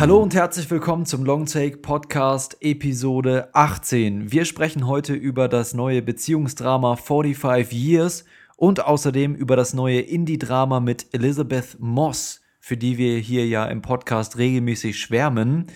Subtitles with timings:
[0.00, 4.32] Hallo und herzlich willkommen zum Longtake Podcast Episode 18.
[4.32, 8.24] Wir sprechen heute über das neue Beziehungsdrama 45 Years
[8.56, 13.82] und außerdem über das neue Indie-Drama mit Elizabeth Moss, für die wir hier ja im
[13.82, 15.66] Podcast regelmäßig schwärmen,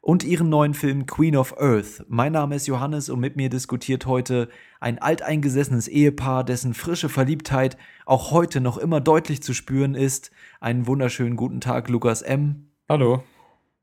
[0.00, 2.06] und ihren neuen Film Queen of Earth.
[2.08, 4.48] Mein Name ist Johannes und mit mir diskutiert heute
[4.80, 7.76] ein alteingesessenes Ehepaar, dessen frische Verliebtheit
[8.06, 10.30] auch heute noch immer deutlich zu spüren ist.
[10.58, 12.70] Einen wunderschönen guten Tag, Lukas M.
[12.88, 13.22] Hallo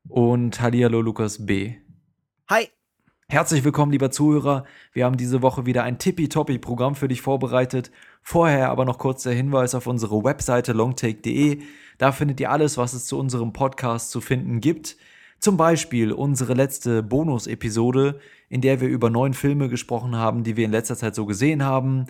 [0.08, 1.74] und Hallihallo Lukas B.
[2.48, 2.68] Hi.
[3.28, 4.64] Herzlich willkommen, lieber Zuhörer.
[4.92, 7.90] Wir haben diese Woche wieder ein tippitoppi-Programm für dich vorbereitet.
[8.22, 11.62] Vorher aber noch kurz der Hinweis auf unsere Webseite longtake.de.
[11.96, 14.96] Da findet ihr alles, was es zu unserem Podcast zu finden gibt.
[15.38, 20.66] Zum Beispiel unsere letzte Bonus-Episode, in der wir über neun Filme gesprochen haben, die wir
[20.66, 22.06] in letzter Zeit so gesehen haben.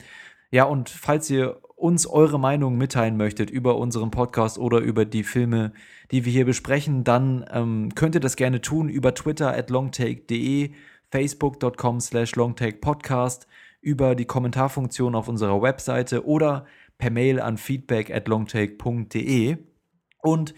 [0.50, 5.24] Ja, und falls ihr uns eure Meinung mitteilen möchtet über unseren Podcast oder über die
[5.24, 5.72] Filme,
[6.12, 10.70] die wir hier besprechen, dann ähm, könnt ihr das gerne tun über Twitter at longtake.de,
[11.10, 13.48] facebook.com slash longtakepodcast,
[13.80, 16.66] über die Kommentarfunktion auf unserer Webseite oder
[16.98, 19.56] per Mail an feedback at longtake.de.
[20.18, 20.54] Und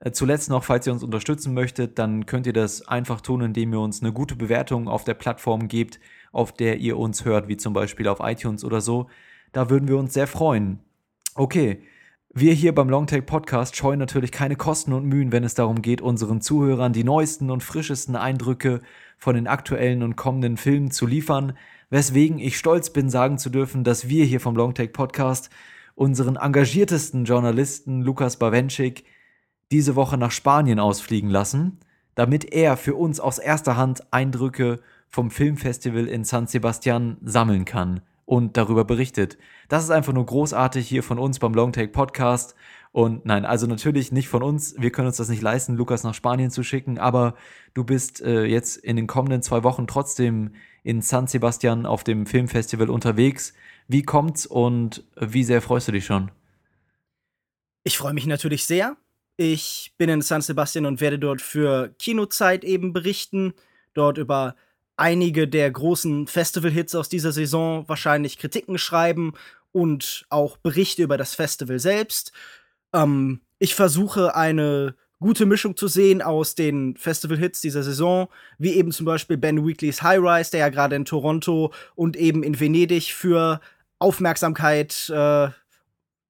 [0.00, 3.74] äh, zuletzt noch, falls ihr uns unterstützen möchtet, dann könnt ihr das einfach tun, indem
[3.74, 6.00] ihr uns eine gute Bewertung auf der Plattform gebt,
[6.32, 9.10] auf der ihr uns hört, wie zum Beispiel auf iTunes oder so.
[9.52, 10.80] Da würden wir uns sehr freuen.
[11.34, 11.82] Okay,
[12.34, 16.00] wir hier beim Longtake Podcast scheuen natürlich keine Kosten und Mühen, wenn es darum geht,
[16.00, 18.80] unseren Zuhörern die neuesten und frischesten Eindrücke
[19.18, 21.52] von den aktuellen und kommenden Filmen zu liefern,
[21.90, 25.50] weswegen ich stolz bin, sagen zu dürfen, dass wir hier vom Longtake Podcast
[25.94, 29.04] unseren engagiertesten Journalisten Lukas Bawenschik
[29.70, 31.80] diese Woche nach Spanien ausfliegen lassen,
[32.14, 38.00] damit er für uns aus erster Hand Eindrücke vom Filmfestival in San Sebastian sammeln kann
[38.24, 39.38] und darüber berichtet.
[39.68, 42.54] Das ist einfach nur großartig hier von uns beim Longtake Podcast.
[42.92, 44.74] Und nein, also natürlich nicht von uns.
[44.78, 47.34] Wir können uns das nicht leisten, Lukas nach Spanien zu schicken, aber
[47.72, 52.26] du bist äh, jetzt in den kommenden zwei Wochen trotzdem in San Sebastian auf dem
[52.26, 53.54] Filmfestival unterwegs.
[53.88, 56.30] Wie kommt's und wie sehr freust du dich schon?
[57.84, 58.96] Ich freue mich natürlich sehr.
[59.36, 63.54] Ich bin in San Sebastian und werde dort für Kinozeit eben berichten,
[63.94, 64.54] dort über
[65.02, 69.34] einige der großen Festival-Hits aus dieser Saison wahrscheinlich Kritiken schreiben
[69.72, 72.30] und auch Berichte über das Festival selbst.
[72.94, 78.92] Ähm, ich versuche eine gute Mischung zu sehen aus den Festival-Hits dieser Saison, wie eben
[78.92, 83.12] zum Beispiel Ben Weekleys High Rise, der ja gerade in Toronto und eben in Venedig
[83.12, 83.60] für
[83.98, 85.48] Aufmerksamkeit äh,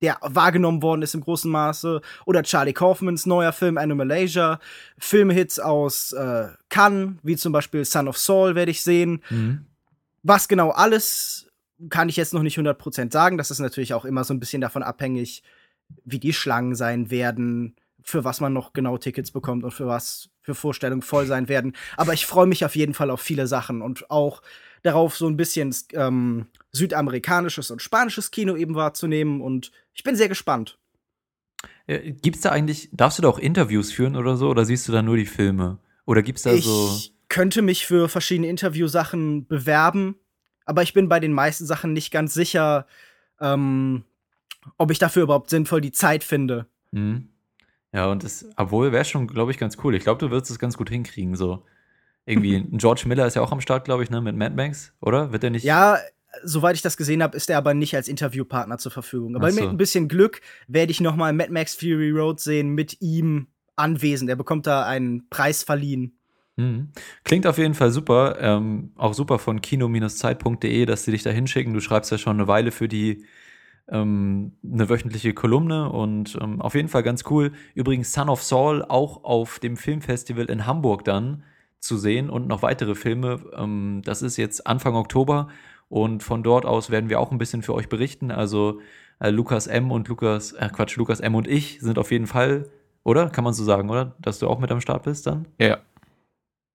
[0.03, 2.01] der wahrgenommen worden ist im großen Maße.
[2.27, 4.59] Oder Charlie Kaufmans neuer Film Animalasia.
[4.99, 9.23] Filmhits aus äh, Cannes, wie zum Beispiel Son of Saul, werde ich sehen.
[9.31, 9.67] Mhm.
[10.23, 11.51] Was genau alles,
[11.89, 13.39] kann ich jetzt noch nicht 100% sagen.
[13.39, 15.43] Das ist natürlich auch immer so ein bisschen davon abhängig,
[16.05, 20.29] wie die Schlangen sein werden, für was man noch genau Tickets bekommt und für was
[20.43, 21.75] für Vorstellungen voll sein werden.
[21.97, 24.43] Aber ich freue mich auf jeden Fall auf viele Sachen und auch
[24.83, 29.41] darauf, so ein bisschen ähm, südamerikanisches und spanisches Kino eben wahrzunehmen.
[29.41, 30.79] Und ich bin sehr gespannt.
[31.87, 34.93] Äh, gibt's da eigentlich, darfst du da auch Interviews führen oder so, oder siehst du
[34.93, 35.79] da nur die Filme?
[36.05, 36.93] Oder gibt's da ich so.
[36.97, 40.17] Ich könnte mich für verschiedene Interviewsachen bewerben,
[40.65, 42.87] aber ich bin bei den meisten Sachen nicht ganz sicher,
[43.41, 44.05] ähm,
[44.79, 46.67] ob ich dafür überhaupt sinnvoll die Zeit finde.
[46.91, 47.29] Mhm.
[47.93, 49.95] Ja, und das, obwohl wäre schon, glaube ich, ganz cool.
[49.95, 51.65] Ich glaube, du wirst es ganz gut hinkriegen, so.
[52.25, 55.33] Irgendwie, George Miller ist ja auch am Start, glaube ich, ne, mit Mad Max, oder?
[55.33, 55.65] Wird der nicht?
[55.65, 55.99] Ja,
[56.43, 59.37] soweit ich das gesehen habe, ist er aber nicht als Interviewpartner zur Verfügung.
[59.37, 59.61] Aber so.
[59.61, 63.49] mit ein bisschen Glück werde ich noch mal Mad Max Fury Road sehen mit ihm
[63.77, 64.31] anwesend.
[64.31, 66.17] Er bekommt da einen Preis verliehen.
[66.57, 66.91] Mhm.
[67.25, 68.37] Klingt auf jeden Fall super.
[68.41, 71.75] Ähm, auch super von kino-zeit.de, dass sie dich da hinschicken.
[71.75, 73.25] Du schreibst ja schon eine Weile für die
[73.89, 77.53] ähm, eine wöchentliche Kolumne und ähm, auf jeden Fall ganz cool.
[77.75, 81.43] Übrigens Son of Saul auch auf dem Filmfestival in Hamburg dann
[81.83, 83.41] zu sehen und noch weitere Filme.
[83.55, 85.49] Ähm, das ist jetzt Anfang Oktober
[85.89, 88.31] und von dort aus werden wir auch ein bisschen für euch berichten.
[88.31, 88.81] Also
[89.19, 92.71] äh, Lukas M und Lukas, äh, Quatsch, Lukas M und ich sind auf jeden Fall,
[93.05, 93.29] oder?
[93.29, 94.15] Kann man so sagen, oder?
[94.21, 95.47] Dass du auch mit am Start bist dann?
[95.59, 95.79] Ja.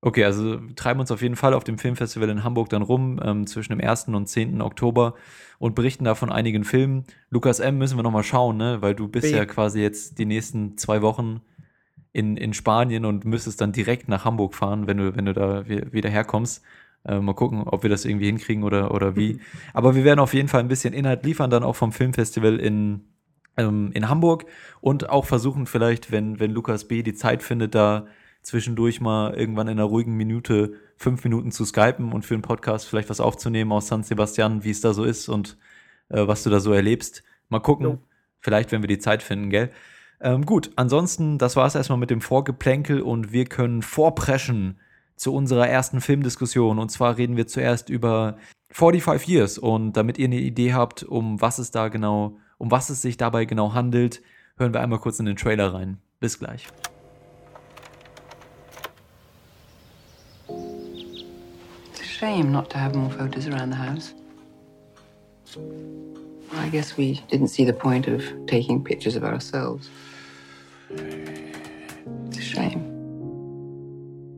[0.02, 3.48] Okay, also treiben uns auf jeden Fall auf dem Filmfestival in Hamburg dann rum, ähm,
[3.48, 4.10] zwischen dem 1.
[4.10, 4.62] und 10.
[4.62, 5.16] Oktober
[5.58, 7.06] und berichten da von einigen Filmen.
[7.30, 8.82] Lukas M müssen wir nochmal schauen, ne?
[8.82, 9.38] Weil du bist B.
[9.38, 11.42] ja quasi jetzt die nächsten zwei Wochen
[12.18, 15.68] in, in Spanien und müsstest dann direkt nach Hamburg fahren, wenn du, wenn du da
[15.68, 16.64] wieder herkommst.
[17.06, 19.34] Äh, mal gucken, ob wir das irgendwie hinkriegen oder, oder wie.
[19.34, 19.40] Mhm.
[19.74, 23.02] Aber wir werden auf jeden Fall ein bisschen Inhalt liefern, dann auch vom Filmfestival in,
[23.56, 24.46] ähm, in Hamburg
[24.82, 27.04] und auch versuchen vielleicht, wenn, wenn Lukas B.
[27.04, 28.08] die Zeit findet, da
[28.42, 32.88] zwischendurch mal irgendwann in einer ruhigen Minute fünf Minuten zu skypen und für einen Podcast
[32.88, 35.56] vielleicht was aufzunehmen aus San Sebastian, wie es da so ist und
[36.10, 37.24] äh, was du da so erlebst.
[37.50, 37.98] Mal gucken, ja.
[38.40, 39.70] vielleicht, wenn wir die Zeit finden, gell?
[40.20, 44.80] Ähm, gut, ansonsten, das war es erstmal mit dem Vorgeplänkel und wir können vorpreschen
[45.16, 46.80] zu unserer ersten Filmdiskussion.
[46.80, 48.38] Und zwar reden wir zuerst über
[48.72, 49.58] 45 Years.
[49.58, 53.18] Und damit ihr eine Idee habt, um was es da genau, um was es sich
[53.18, 54.22] dabei genau handelt,
[54.58, 55.98] hören wir einmal kurz in den Trailer rein.
[56.20, 56.68] Bis gleich.
[61.92, 64.14] It's a shame not to have more photos around the house.
[66.54, 69.90] I guess we didn't see the point of taking pictures of ourselves.
[70.90, 72.84] It's a shame.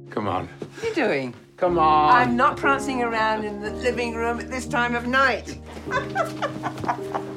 [0.09, 0.47] Come on.
[0.47, 1.33] What are you doing?
[1.57, 2.13] Come on.
[2.13, 5.59] I'm not prancing around in the living room at this time of night.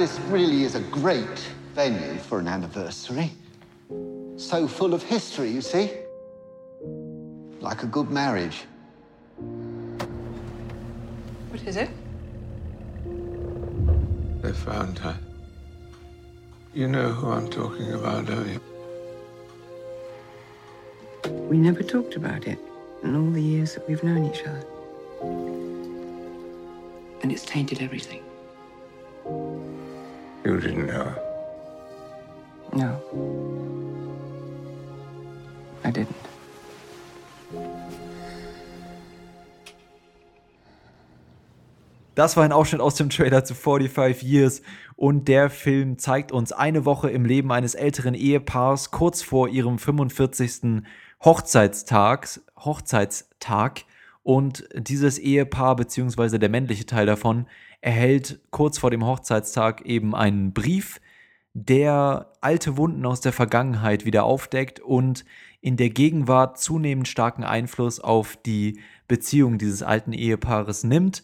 [0.00, 3.32] This really is a great venue for an anniversary.
[4.38, 5.92] So full of history, you see?
[7.60, 8.62] Like a good marriage.
[11.50, 11.90] What is it?
[14.40, 15.18] They found her.
[16.72, 18.60] You know who I'm talking about, don't you?
[21.48, 22.60] We never talked about it
[23.02, 24.64] in all the years that we've known each other.
[27.22, 28.22] And it's tainted everything.
[30.44, 31.18] You didn't know her.
[32.72, 33.00] No.
[35.82, 36.14] I didn't.
[42.14, 44.62] Das war ein Ausschnitt aus dem Trailer zu 45 Years
[44.96, 49.78] und der Film zeigt uns eine Woche im Leben eines älteren Ehepaars kurz vor ihrem
[49.78, 50.82] 45.
[51.24, 53.84] Hochzeitstag, Hochzeitstag
[54.22, 57.46] und dieses Ehepaar beziehungsweise der männliche Teil davon
[57.80, 61.00] erhält kurz vor dem Hochzeitstag eben einen Brief,
[61.54, 65.24] der alte Wunden aus der Vergangenheit wieder aufdeckt und
[65.60, 71.22] in der Gegenwart zunehmend starken Einfluss auf die Beziehung dieses alten Ehepaares nimmt.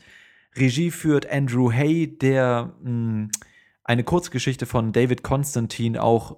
[0.56, 3.28] Regie führt Andrew Hay, der mh,
[3.84, 6.36] eine Kurzgeschichte von David Constantine auch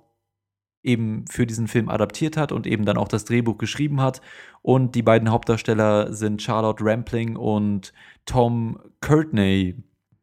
[0.82, 4.20] eben für diesen Film adaptiert hat und eben dann auch das Drehbuch geschrieben hat.
[4.62, 7.92] Und die beiden Hauptdarsteller sind Charlotte Rampling und
[8.26, 9.76] Tom Courtney.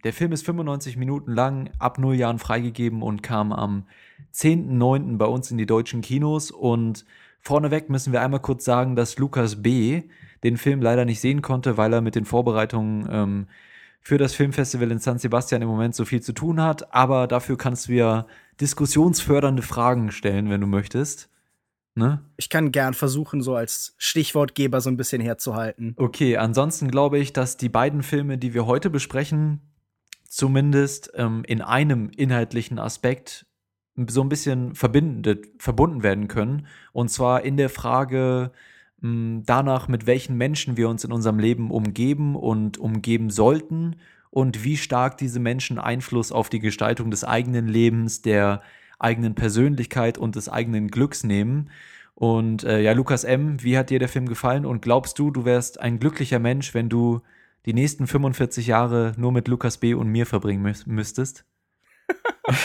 [0.03, 3.88] Der Film ist 95 Minuten lang, ab 0 Jahren freigegeben und kam am
[4.33, 5.18] 10.09.
[5.18, 6.51] bei uns in die deutschen Kinos.
[6.51, 7.06] Und
[7.42, 10.03] vorneweg müssen wir einmal kurz sagen, dass Lukas B.
[10.44, 13.47] den Film leider nicht sehen konnte, weil er mit den Vorbereitungen ähm,
[14.06, 16.94] für das Filmfestival in San Sebastian im Moment so viel zu tun hat.
[16.94, 18.28] Aber dafür kannst du ja
[18.62, 21.28] diskussionsfördernde Fragen stellen, wenn du möchtest.
[21.96, 22.24] Ne?
[22.38, 25.96] Ich kann gern versuchen, so als Stichwortgeber so ein bisschen herzuhalten.
[25.98, 29.62] Okay, ansonsten glaube ich, dass die beiden Filme, die wir heute besprechen,
[30.30, 33.48] zumindest ähm, in einem inhaltlichen Aspekt
[34.07, 36.68] so ein bisschen verbunden werden können.
[36.94, 38.52] Und zwar in der Frage
[39.01, 43.97] danach, mit welchen Menschen wir uns in unserem Leben umgeben und umgeben sollten
[44.30, 48.62] und wie stark diese Menschen Einfluss auf die Gestaltung des eigenen Lebens, der
[49.00, 51.69] eigenen Persönlichkeit und des eigenen Glücks nehmen.
[52.15, 54.65] Und äh, ja, Lukas M., wie hat dir der Film gefallen?
[54.65, 57.21] Und glaubst du, du wärst ein glücklicher Mensch, wenn du
[57.65, 59.94] die nächsten 45 Jahre nur mit Lukas B.
[59.94, 61.45] und mir verbringen mü müsstest?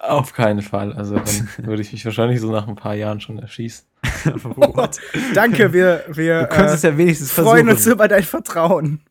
[0.00, 0.92] Auf keinen Fall.
[0.92, 3.87] Also dann würde ich mich wahrscheinlich so nach ein paar Jahren schon erschießen.
[5.34, 7.68] Danke, wir, wir Du könntest äh, ja wenigstens freuen versuchen.
[7.70, 9.00] uns über dein Vertrauen.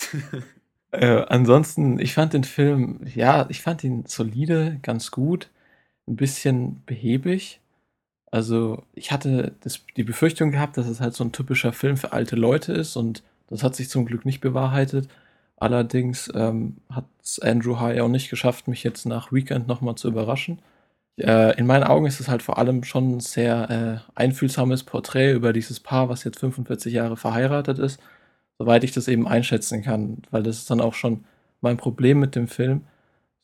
[0.92, 5.50] Äh, ansonsten, ich fand den Film, ja, ich fand ihn solide, ganz gut,
[6.08, 7.60] ein bisschen behäbig.
[8.32, 12.14] Also ich hatte das, die Befürchtung gehabt, dass es halt so ein typischer Film für
[12.14, 15.10] alte Leute ist und das hat sich zum Glück nicht bewahrheitet.
[15.58, 20.08] Allerdings ähm, hat es Andrew High auch nicht geschafft, mich jetzt nach Weekend nochmal zu
[20.08, 20.60] überraschen.
[21.20, 25.34] Äh, in meinen Augen ist es halt vor allem schon ein sehr äh, einfühlsames Porträt
[25.34, 28.00] über dieses Paar, was jetzt 45 Jahre verheiratet ist,
[28.60, 31.26] soweit ich das eben einschätzen kann, weil das ist dann auch schon
[31.62, 32.84] mein Problem mit dem Film.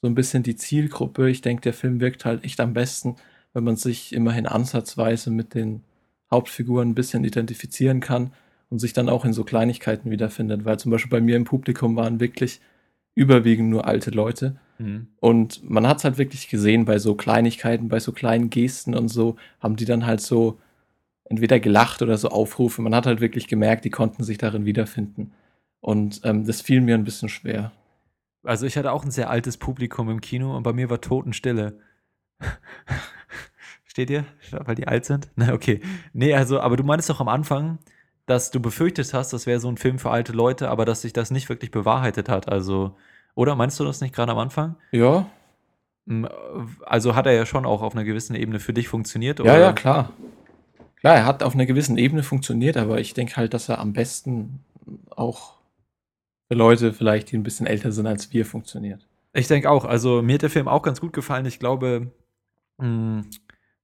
[0.01, 1.29] So ein bisschen die Zielgruppe.
[1.29, 3.15] Ich denke, der Film wirkt halt echt am besten,
[3.53, 5.83] wenn man sich immerhin ansatzweise mit den
[6.31, 8.33] Hauptfiguren ein bisschen identifizieren kann
[8.69, 11.95] und sich dann auch in so Kleinigkeiten wiederfindet, weil zum Beispiel bei mir im Publikum
[11.95, 12.61] waren wirklich
[13.15, 14.57] überwiegend nur alte Leute.
[14.77, 15.07] Mhm.
[15.19, 19.09] Und man hat es halt wirklich gesehen bei so Kleinigkeiten, bei so kleinen Gesten und
[19.09, 20.59] so, haben die dann halt so
[21.25, 22.81] entweder gelacht oder so Aufrufe.
[22.81, 25.31] Man hat halt wirklich gemerkt, die konnten sich darin wiederfinden.
[25.79, 27.71] Und ähm, das fiel mir ein bisschen schwer.
[28.43, 31.79] Also ich hatte auch ein sehr altes Publikum im Kino und bei mir war Totenstille.
[33.85, 34.25] Steht ihr?
[34.51, 35.29] Weil die alt sind?
[35.35, 35.81] Na, okay.
[36.13, 37.79] Nee, also, aber du meinst doch am Anfang,
[38.25, 41.13] dass du befürchtet hast, das wäre so ein Film für alte Leute, aber dass sich
[41.13, 42.49] das nicht wirklich bewahrheitet hat.
[42.49, 42.95] Also,
[43.35, 44.75] oder meinst du das nicht gerade am Anfang?
[44.91, 45.25] Ja,
[46.05, 46.25] Mm,
[46.85, 49.59] Also hat er ja schon auch auf einer gewissen Ebene für dich funktioniert, ja, oder?
[49.59, 50.11] ja, klar.
[50.99, 53.93] Klar, er hat auf einer gewissen Ebene funktioniert, aber ich denke halt, dass er am
[53.93, 54.59] besten
[55.09, 55.59] auch
[56.49, 59.07] für Leute vielleicht, die ein bisschen älter sind als wir, funktioniert.
[59.31, 59.85] Ich denke auch.
[59.85, 61.45] Also mir hat der Film auch ganz gut gefallen.
[61.45, 62.11] Ich glaube,
[62.77, 63.21] Mm,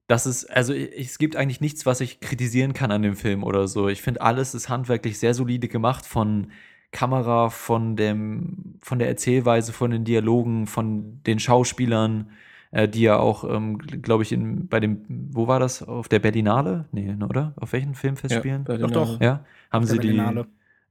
[0.08, 3.66] Das ist, also es gibt eigentlich nichts, was ich kritisieren kann an dem Film oder
[3.68, 3.88] so.
[3.88, 6.50] Ich finde, alles ist handwerklich sehr solide gemacht von
[6.92, 12.30] Kamera, von dem, von der Erzählweise, von den Dialogen, von den Schauspielern,
[12.72, 15.82] äh, die ja auch, ähm, glaube ich, in, bei dem, wo war das?
[15.82, 16.86] Auf der Berlinale?
[16.92, 17.54] Nee, ne, oder?
[17.56, 18.64] Auf welchen Filmfest spielen?
[18.64, 19.20] bei Doch, doch.
[19.20, 20.20] Ja, haben sie die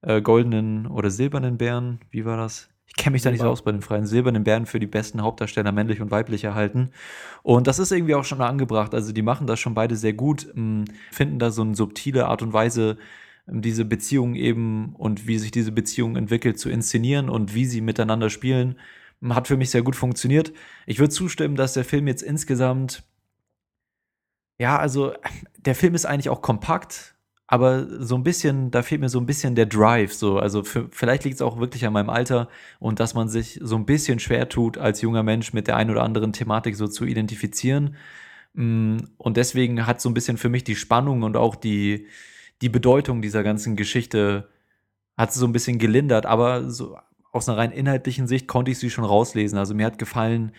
[0.01, 2.69] äh, goldenen oder silbernen Bären, wie war das?
[2.87, 5.21] Ich kenne mich da nicht so aus bei den freien silbernen Bären für die besten
[5.21, 6.89] Hauptdarsteller männlich und weiblich erhalten.
[7.43, 8.95] Und das ist irgendwie auch schon angebracht.
[8.95, 12.41] Also die machen das schon beide sehr gut, m, finden da so eine subtile Art
[12.41, 12.97] und Weise,
[13.51, 18.29] diese Beziehung eben und wie sich diese Beziehung entwickelt zu inszenieren und wie sie miteinander
[18.29, 18.75] spielen,
[19.29, 20.53] hat für mich sehr gut funktioniert.
[20.85, 23.03] Ich würde zustimmen, dass der Film jetzt insgesamt
[24.59, 25.13] ja, also
[25.57, 27.15] der Film ist eigentlich auch kompakt,
[27.47, 30.13] aber so ein bisschen, da fehlt mir so ein bisschen der Drive.
[30.13, 33.59] So, also für, vielleicht liegt es auch wirklich an meinem Alter und dass man sich
[33.63, 36.87] so ein bisschen schwer tut, als junger Mensch mit der einen oder anderen Thematik so
[36.87, 37.95] zu identifizieren.
[38.53, 42.07] Mm, Und deswegen hat so ein bisschen für mich die Spannung und auch die,
[42.61, 44.49] die Bedeutung dieser ganzen Geschichte
[45.17, 46.97] hat sie so ein bisschen gelindert, aber so
[47.31, 49.57] aus einer rein inhaltlichen Sicht konnte ich sie schon rauslesen.
[49.57, 50.51] Also mir hat gefallen,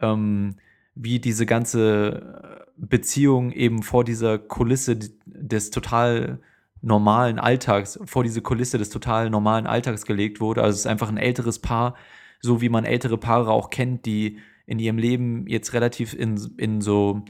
[0.00, 0.56] ähm,
[0.94, 6.40] wie diese ganze Beziehung eben vor dieser Kulisse des total
[6.80, 10.62] normalen Alltags, vor diese Kulisse des total normalen Alltags gelegt wurde.
[10.62, 11.94] Also es ist einfach ein älteres Paar,
[12.40, 16.80] so wie man ältere Paare auch kennt, die in ihrem Leben jetzt relativ in, in
[16.80, 17.24] so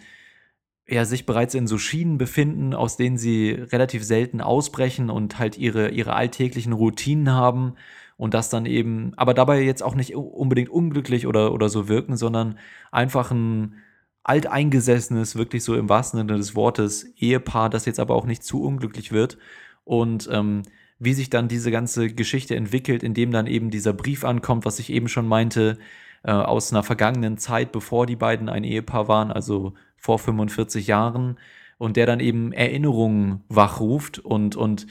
[0.86, 5.56] ja, sich bereits in so Schienen befinden, aus denen sie relativ selten ausbrechen und halt
[5.56, 7.74] ihre, ihre alltäglichen Routinen haben
[8.16, 12.16] und das dann eben, aber dabei jetzt auch nicht unbedingt unglücklich oder, oder so wirken,
[12.16, 12.58] sondern
[12.92, 13.76] einfach ein
[14.24, 18.62] alteingesessenes, wirklich so im wahrsten Sinne des Wortes, Ehepaar, das jetzt aber auch nicht zu
[18.62, 19.38] unglücklich wird.
[19.84, 20.62] Und ähm,
[20.98, 24.90] wie sich dann diese ganze Geschichte entwickelt, indem dann eben dieser Brief ankommt, was ich
[24.90, 25.78] eben schon meinte,
[26.24, 31.38] äh, aus einer vergangenen Zeit, bevor die beiden ein Ehepaar waren, also vor 45 Jahren,
[31.78, 34.86] und der dann eben Erinnerungen wachruft und, und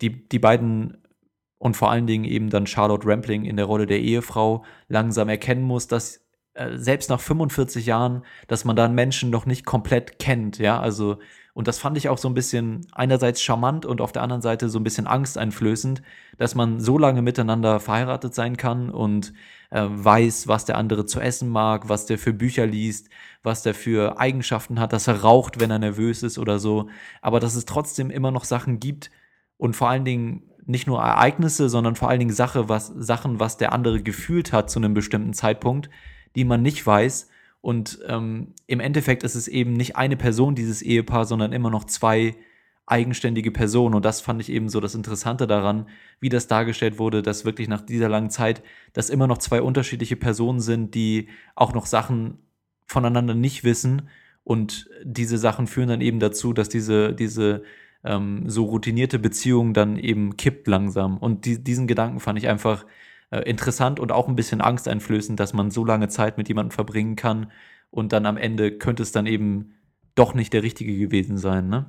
[0.00, 0.98] die, die beiden
[1.58, 5.62] und vor allen Dingen eben dann Charlotte Rampling in der Rolle der Ehefrau langsam erkennen
[5.62, 10.18] muss, dass äh, selbst nach 45 Jahren, dass man da einen Menschen noch nicht komplett
[10.18, 11.18] kennt, ja, also
[11.54, 14.68] und das fand ich auch so ein bisschen einerseits charmant und auf der anderen Seite
[14.68, 16.02] so ein bisschen angsteinflößend,
[16.36, 19.32] dass man so lange miteinander verheiratet sein kann und
[19.70, 23.08] äh, weiß, was der andere zu essen mag, was der für Bücher liest,
[23.44, 26.88] was der für Eigenschaften hat, dass er raucht, wenn er nervös ist oder so,
[27.22, 29.12] aber dass es trotzdem immer noch Sachen gibt
[29.56, 33.58] und vor allen Dingen nicht nur Ereignisse, sondern vor allen Dingen Sache, was, Sachen, was
[33.58, 35.88] der andere gefühlt hat zu einem bestimmten Zeitpunkt,
[36.34, 37.28] die man nicht weiß.
[37.64, 41.84] Und ähm, im Endeffekt ist es eben nicht eine Person, dieses Ehepaar, sondern immer noch
[41.84, 42.36] zwei
[42.84, 43.94] eigenständige Personen.
[43.94, 45.88] Und das fand ich eben so das Interessante daran,
[46.20, 50.14] wie das dargestellt wurde, dass wirklich nach dieser langen Zeit, dass immer noch zwei unterschiedliche
[50.14, 52.36] Personen sind, die auch noch Sachen
[52.84, 54.10] voneinander nicht wissen.
[54.42, 57.62] Und diese Sachen führen dann eben dazu, dass diese, diese
[58.04, 61.16] ähm, so routinierte Beziehung dann eben kippt langsam.
[61.16, 62.84] Und die, diesen Gedanken fand ich einfach
[63.40, 67.50] interessant und auch ein bisschen angsteinflößend, dass man so lange Zeit mit jemandem verbringen kann
[67.90, 69.74] und dann am Ende könnte es dann eben
[70.14, 71.86] doch nicht der richtige gewesen sein, ne?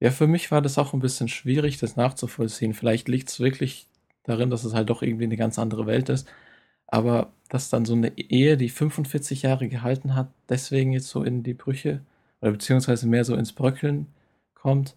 [0.00, 2.74] Ja, für mich war das auch ein bisschen schwierig, das nachzuvollziehen.
[2.74, 3.88] Vielleicht liegt es wirklich
[4.24, 6.28] darin, dass es halt doch irgendwie eine ganz andere Welt ist.
[6.86, 11.42] Aber dass dann so eine Ehe, die 45 Jahre gehalten hat, deswegen jetzt so in
[11.42, 12.02] die Brüche
[12.40, 14.06] oder beziehungsweise mehr so ins Bröckeln
[14.54, 14.96] kommt,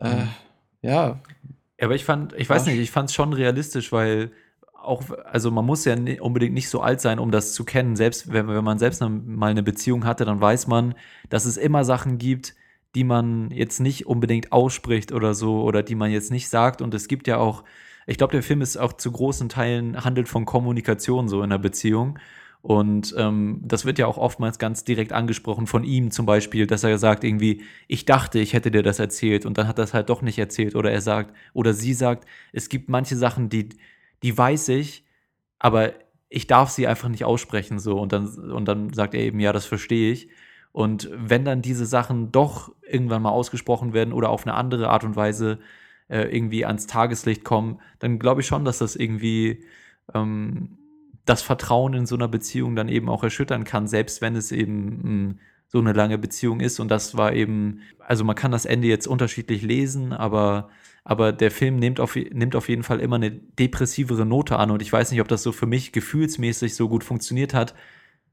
[0.00, 0.28] äh, Mhm.
[0.82, 1.20] ja, Ja,
[1.82, 4.30] aber ich fand, ich weiß nicht, ich fand es schon realistisch, weil
[4.72, 7.96] auch, also man muss ja unbedingt nicht so alt sein, um das zu kennen.
[7.96, 10.94] Selbst wenn, wenn man selbst mal eine Beziehung hatte, dann weiß man,
[11.28, 12.54] dass es immer Sachen gibt,
[12.94, 16.82] die man jetzt nicht unbedingt ausspricht oder so, oder die man jetzt nicht sagt.
[16.82, 17.64] Und es gibt ja auch,
[18.06, 21.58] ich glaube, der Film ist auch zu großen Teilen handelt von Kommunikation so in der
[21.58, 22.18] Beziehung.
[22.62, 26.84] Und ähm, das wird ja auch oftmals ganz direkt angesprochen von ihm zum Beispiel, dass
[26.84, 29.94] er sagt irgendwie, ich dachte, ich hätte dir das erzählt und dann hat er es
[29.94, 30.76] halt doch nicht erzählt.
[30.76, 33.70] Oder er sagt, oder sie sagt, es gibt manche Sachen, die,
[34.22, 35.04] die weiß ich,
[35.58, 35.92] aber
[36.28, 38.00] ich darf sie einfach nicht aussprechen so.
[38.00, 40.28] Und dann, und dann sagt er eben, ja, das verstehe ich.
[40.70, 45.04] Und wenn dann diese Sachen doch irgendwann mal ausgesprochen werden oder auf eine andere Art
[45.04, 45.58] und Weise
[46.08, 49.64] äh, irgendwie ans Tageslicht kommen, dann glaube ich schon, dass das irgendwie
[50.14, 50.78] ähm,
[51.24, 55.28] das Vertrauen in so einer Beziehung dann eben auch erschüttern kann, selbst wenn es eben
[55.28, 55.34] mh,
[55.68, 56.80] so eine lange Beziehung ist.
[56.80, 60.68] Und das war eben, also man kann das Ende jetzt unterschiedlich lesen, aber,
[61.04, 64.70] aber der Film nimmt auf, nimmt auf jeden Fall immer eine depressivere Note an.
[64.70, 67.74] Und ich weiß nicht, ob das so für mich gefühlsmäßig so gut funktioniert hat.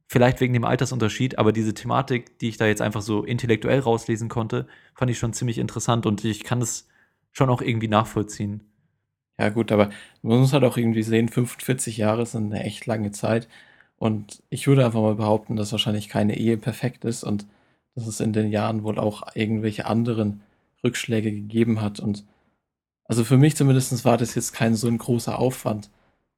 [0.08, 4.28] Vielleicht wegen dem Altersunterschied, aber diese Thematik, die ich da jetzt einfach so intellektuell rauslesen
[4.28, 6.88] konnte, fand ich schon ziemlich interessant und ich kann es
[7.32, 8.70] schon auch irgendwie nachvollziehen.
[9.40, 9.90] Ja, gut, aber
[10.22, 13.48] man muss halt auch irgendwie sehen, 45 Jahre sind eine echt lange Zeit.
[13.98, 17.48] Und ich würde einfach mal behaupten, dass wahrscheinlich keine Ehe perfekt ist und
[17.96, 20.42] dass es in den Jahren wohl auch irgendwelche anderen
[20.84, 22.00] Rückschläge gegeben hat.
[22.00, 22.26] Und
[23.06, 25.90] also für mich zumindest war das jetzt kein so ein großer Aufwand.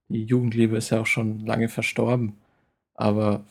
[0.10, 2.38] Die Jugendliebe ist ja auch schon lange verstorben.
[2.96, 3.46] Aber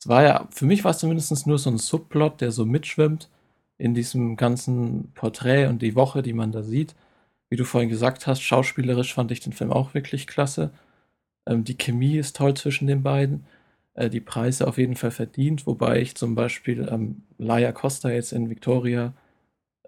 [0.00, 3.30] es war ja, für mich war es zumindest nur so ein Subplot, der so mitschwimmt
[3.78, 6.94] in diesem ganzen Porträt und die Woche, die man da sieht.
[7.50, 10.70] Wie du vorhin gesagt hast, schauspielerisch fand ich den Film auch wirklich klasse.
[11.46, 13.46] Ähm, die Chemie ist toll zwischen den beiden.
[13.94, 18.32] Äh, die Preise auf jeden Fall verdient, wobei ich zum Beispiel ähm, Laia Costa jetzt
[18.32, 19.14] in Victoria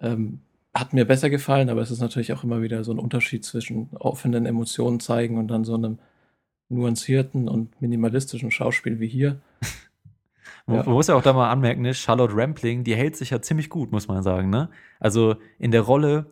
[0.01, 0.41] ähm,
[0.75, 3.89] hat mir besser gefallen, aber es ist natürlich auch immer wieder so ein Unterschied zwischen
[3.95, 5.99] offenen Emotionen zeigen und dann so einem
[6.69, 9.41] nuancierten und minimalistischen Schauspiel wie hier.
[10.67, 10.91] Man ja.
[10.91, 11.95] muss ja auch da mal anmerken, ne?
[11.95, 14.51] Charlotte Rampling, die hält sich ja ziemlich gut, muss man sagen.
[14.51, 14.69] Ne?
[14.99, 16.27] Also in der Rolle,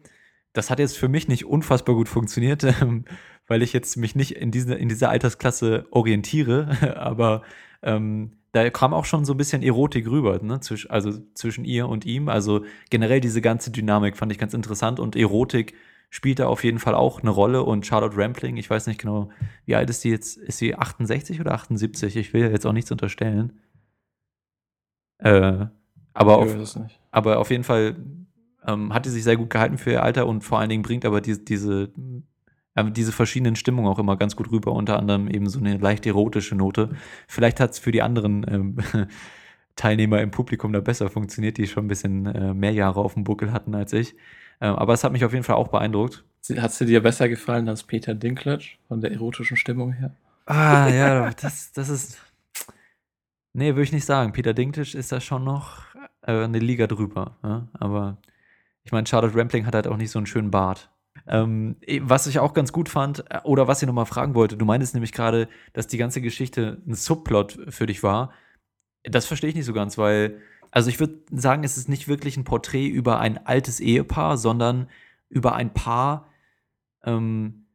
[0.54, 3.04] das hat jetzt für mich nicht unfassbar gut funktioniert, ähm,
[3.46, 7.42] weil ich jetzt mich nicht in, diese, in dieser Altersklasse orientiere, aber
[7.82, 10.60] ähm, da kam auch schon so ein bisschen Erotik rüber, ne?
[10.60, 12.28] Zwisch, also zwischen ihr und ihm.
[12.28, 15.74] Also generell diese ganze Dynamik fand ich ganz interessant und Erotik
[16.08, 19.30] spielt da auf jeden Fall auch eine Rolle und Charlotte Rampling, ich weiß nicht genau,
[19.66, 20.36] wie alt ist sie jetzt?
[20.36, 22.14] Ist sie 68 oder 78?
[22.14, 23.58] Ich will ja jetzt auch nichts unterstellen.
[25.18, 25.66] Äh,
[26.12, 26.76] aber, auf,
[27.10, 27.96] aber auf jeden Fall
[28.66, 31.04] ähm, hat sie sich sehr gut gehalten für ihr Alter und vor allen Dingen bringt
[31.04, 31.92] aber die, diese
[32.76, 36.06] ähm, diese verschiedenen Stimmungen auch immer ganz gut rüber, unter anderem eben so eine leicht
[36.06, 36.90] erotische Note.
[37.28, 38.76] Vielleicht hat es für die anderen ähm,
[39.76, 43.24] Teilnehmer im Publikum da besser funktioniert, die schon ein bisschen äh, mehr Jahre auf dem
[43.24, 44.14] Buckel hatten als ich.
[44.60, 46.24] Ähm, aber es hat mich auf jeden Fall auch beeindruckt.
[46.56, 50.14] Hat sie dir besser gefallen als Peter Dinklage von der erotischen Stimmung her?
[50.46, 52.18] Ah, ja, das, das ist.
[53.52, 54.32] Nee, würde ich nicht sagen.
[54.32, 57.36] Peter Dinklage ist da schon noch äh, eine Liga drüber.
[57.42, 57.68] Ja?
[57.72, 58.18] Aber
[58.84, 60.90] ich meine, Charlotte Rampling hat halt auch nicht so einen schönen Bart.
[61.26, 64.64] Ähm, was ich auch ganz gut fand, äh, oder was ich nochmal fragen wollte, du
[64.64, 68.32] meintest nämlich gerade, dass die ganze Geschichte ein Subplot für dich war.
[69.04, 72.36] Das verstehe ich nicht so ganz, weil, also ich würde sagen, es ist nicht wirklich
[72.36, 74.88] ein Porträt über ein altes Ehepaar, sondern
[75.28, 76.28] über ein Paar,
[77.04, 77.66] ähm,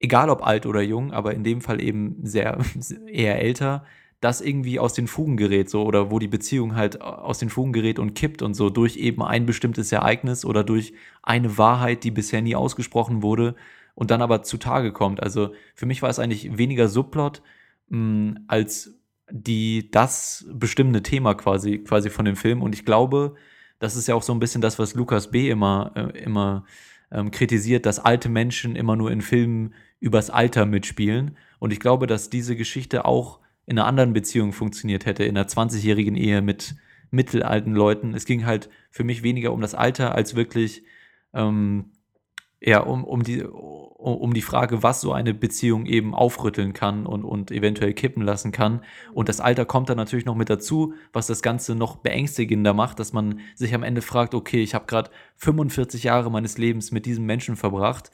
[0.00, 2.58] egal ob alt oder jung, aber in dem Fall eben sehr
[3.06, 3.84] eher älter,
[4.24, 7.74] das irgendwie aus den Fugen gerät, so oder wo die Beziehung halt aus den Fugen
[7.74, 12.10] gerät und kippt und so durch eben ein bestimmtes Ereignis oder durch eine Wahrheit, die
[12.10, 13.54] bisher nie ausgesprochen wurde
[13.94, 15.22] und dann aber zutage kommt.
[15.22, 17.42] Also für mich war es eigentlich weniger Subplot
[17.88, 18.98] mh, mm, als
[19.30, 22.62] die das bestimmende Thema quasi quasi von dem Film.
[22.62, 23.34] Und ich glaube,
[23.78, 25.50] das ist ja auch so ein bisschen das, was Lukas B.
[25.50, 26.64] immer äh, immer
[27.12, 31.36] ähm, kritisiert, dass alte Menschen immer nur in Filmen übers Alter mitspielen.
[31.58, 35.48] Und ich glaube, dass diese Geschichte auch in einer anderen Beziehung funktioniert hätte, in einer
[35.48, 36.74] 20-jährigen Ehe mit
[37.10, 38.14] mittelalten Leuten.
[38.14, 40.84] Es ging halt für mich weniger um das Alter als wirklich
[41.32, 41.92] ähm,
[42.66, 47.22] ja, um, um, die, um die Frage, was so eine Beziehung eben aufrütteln kann und,
[47.22, 48.80] und eventuell kippen lassen kann.
[49.12, 53.00] Und das Alter kommt dann natürlich noch mit dazu, was das Ganze noch beängstigender macht,
[53.00, 57.04] dass man sich am Ende fragt, okay, ich habe gerade 45 Jahre meines Lebens mit
[57.04, 58.10] diesem Menschen verbracht,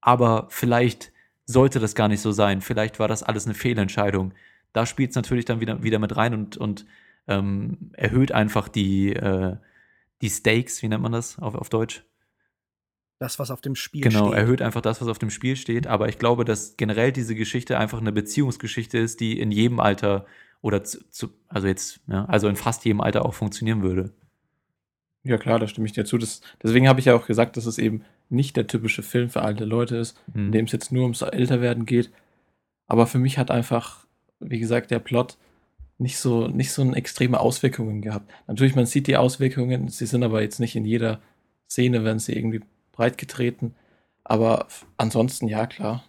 [0.00, 1.12] aber vielleicht
[1.44, 2.60] sollte das gar nicht so sein.
[2.60, 4.32] Vielleicht war das alles eine Fehlentscheidung
[4.72, 6.86] da spielt es natürlich dann wieder, wieder mit rein und, und
[7.26, 9.56] ähm, erhöht einfach die, äh,
[10.22, 12.04] die Stakes, wie nennt man das auf, auf Deutsch?
[13.18, 14.30] Das, was auf dem Spiel genau, steht.
[14.30, 15.88] Genau, erhöht einfach das, was auf dem Spiel steht.
[15.88, 20.24] Aber ich glaube, dass generell diese Geschichte einfach eine Beziehungsgeschichte ist, die in jedem Alter
[20.60, 24.12] oder zu, zu, also jetzt, ja, also in fast jedem Alter auch funktionieren würde.
[25.24, 26.16] Ja, klar, da stimme ich dir zu.
[26.16, 29.42] Das, deswegen habe ich ja auch gesagt, dass es eben nicht der typische Film für
[29.42, 30.46] alte Leute ist, mhm.
[30.46, 32.10] in dem es jetzt nur ums Älterwerden geht.
[32.86, 34.06] Aber für mich hat einfach
[34.40, 35.36] wie gesagt, der Plot
[35.98, 38.30] nicht so, nicht so extreme Auswirkungen gehabt.
[38.46, 41.20] Natürlich, man sieht die Auswirkungen, sie sind aber jetzt nicht in jeder
[41.68, 42.60] Szene, werden sie irgendwie
[42.92, 43.74] breit getreten.
[44.24, 46.04] Aber ansonsten, ja, klar.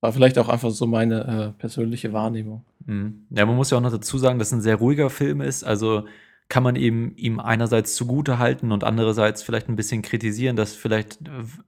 [0.00, 2.64] War vielleicht auch einfach so meine äh, persönliche Wahrnehmung.
[2.86, 3.26] Mhm.
[3.30, 5.62] Ja, man muss ja auch noch dazu sagen, dass es ein sehr ruhiger Film ist.
[5.62, 6.06] Also
[6.48, 11.18] kann man eben ihm einerseits zugute halten und andererseits vielleicht ein bisschen kritisieren, dass vielleicht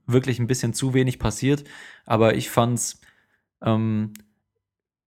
[0.05, 1.63] wirklich ein bisschen zu wenig passiert.
[2.05, 2.99] Aber ich fand's
[3.61, 4.13] ähm,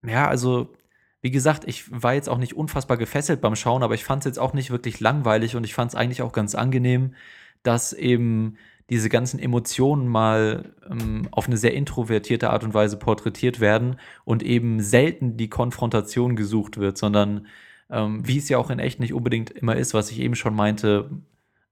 [0.08, 0.74] ja, also,
[1.22, 4.26] wie gesagt, ich war jetzt auch nicht unfassbar gefesselt beim Schauen, aber ich fand es
[4.26, 7.14] jetzt auch nicht wirklich langweilig und ich fand es eigentlich auch ganz angenehm,
[7.62, 8.56] dass eben
[8.90, 14.42] diese ganzen Emotionen mal ähm, auf eine sehr introvertierte Art und Weise porträtiert werden und
[14.42, 17.46] eben selten die Konfrontation gesucht wird, sondern
[17.90, 20.54] ähm, wie es ja auch in echt nicht unbedingt immer ist, was ich eben schon
[20.54, 21.10] meinte,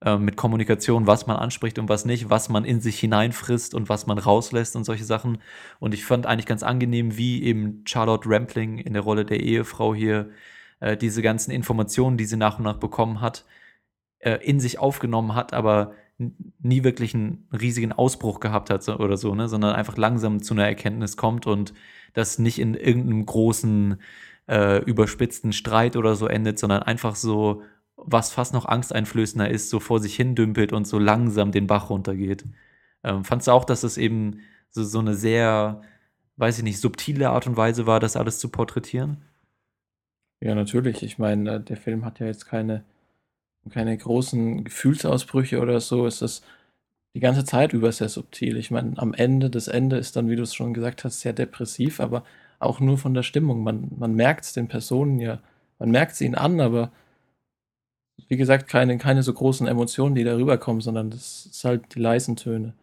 [0.05, 3.89] äh, mit Kommunikation, was man anspricht und was nicht, was man in sich hineinfrisst und
[3.89, 5.39] was man rauslässt und solche Sachen.
[5.81, 9.95] Und ich fand eigentlich ganz angenehm, wie eben Charlotte Rampling in der Rolle der Ehefrau
[9.95, 10.31] hier
[10.81, 13.45] äh, diese ganzen Informationen, die sie nach und nach bekommen hat,
[14.19, 19.35] äh, in sich aufgenommen hat, aber nie wirklich einen riesigen Ausbruch gehabt hat oder so,
[19.35, 21.75] ne, sondern einfach langsam zu einer Erkenntnis kommt und
[22.13, 24.01] das nicht in irgendeinem großen
[24.49, 27.63] äh, überspitzten Streit oder so endet, sondern einfach so,
[28.07, 31.91] was fast noch angsteinflößender ist, so vor sich hin dümpelt und so langsam den Bach
[31.91, 32.45] runtergeht.
[33.03, 34.41] Ähm, fandst du auch, dass es eben
[34.71, 35.83] so, so eine sehr,
[36.37, 39.23] weiß ich nicht, subtile Art und Weise war, das alles zu porträtieren?
[40.41, 41.03] Ja, natürlich.
[41.03, 42.85] Ich meine, äh, der Film hat ja jetzt keine,
[43.71, 46.07] keine großen Gefühlsausbrüche oder so.
[46.07, 46.45] Es ist
[47.15, 48.57] die ganze Zeit über sehr subtil.
[48.57, 51.33] Ich meine, am Ende, das Ende ist dann, wie du es schon gesagt hast, sehr
[51.33, 52.25] depressiv, aber
[52.59, 53.63] auch nur von der Stimmung.
[53.63, 55.41] Man, man merkt es den Personen ja,
[55.79, 56.93] man merkt es ihnen an, aber
[58.29, 62.01] wie gesagt, keine, keine so großen Emotionen, die darüber kommen, sondern das ist halt die
[62.01, 62.75] leisen Töne.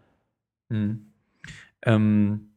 [0.69, 1.07] Mhm.
[1.83, 2.51] Ähm,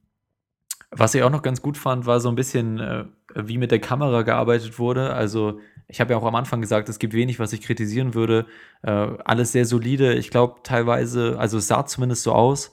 [0.90, 3.80] was ich auch noch ganz gut fand, war so ein bisschen, äh, wie mit der
[3.80, 5.12] Kamera gearbeitet wurde.
[5.12, 8.46] Also, ich habe ja auch am Anfang gesagt, es gibt wenig, was ich kritisieren würde.
[8.82, 10.14] Äh, alles sehr solide.
[10.14, 12.72] Ich glaube, teilweise, also es sah zumindest so aus.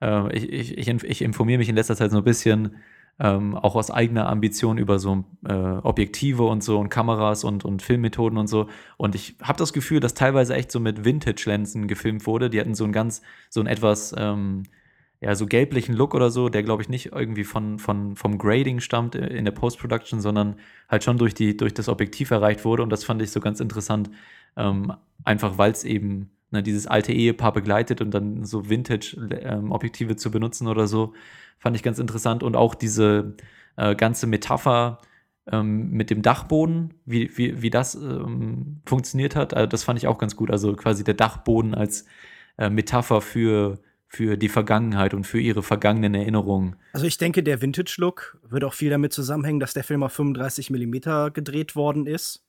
[0.00, 2.76] Äh, ich, ich, ich informiere mich in letzter Zeit so ein bisschen,
[3.18, 7.82] ähm, auch aus eigener Ambition über so äh, Objektive und so und Kameras und, und
[7.82, 8.68] Filmmethoden und so.
[8.98, 12.50] Und ich habe das Gefühl, dass teilweise echt so mit Vintage-Lensen gefilmt wurde.
[12.50, 14.64] Die hatten so ein ganz, so ein etwas, ähm,
[15.20, 18.80] ja, so gelblichen Look oder so, der glaube ich nicht irgendwie von, von, vom Grading
[18.80, 20.56] stammt in der Post-Production, sondern
[20.90, 22.82] halt schon durch, die, durch das Objektiv erreicht wurde.
[22.82, 24.10] Und das fand ich so ganz interessant,
[24.58, 24.92] ähm,
[25.24, 30.30] einfach weil es eben ne, dieses alte Ehepaar begleitet und dann so Vintage-Objektive ähm, zu
[30.30, 31.12] benutzen oder so.
[31.58, 32.42] Fand ich ganz interessant.
[32.42, 33.36] Und auch diese
[33.76, 34.98] äh, ganze Metapher
[35.50, 40.06] ähm, mit dem Dachboden, wie, wie, wie das ähm, funktioniert hat, also das fand ich
[40.06, 40.50] auch ganz gut.
[40.50, 42.06] Also quasi der Dachboden als
[42.58, 46.76] äh, Metapher für, für die Vergangenheit und für ihre vergangenen Erinnerungen.
[46.92, 50.70] Also ich denke, der Vintage-Look wird auch viel damit zusammenhängen, dass der Film auf 35
[50.70, 52.42] mm gedreht worden ist.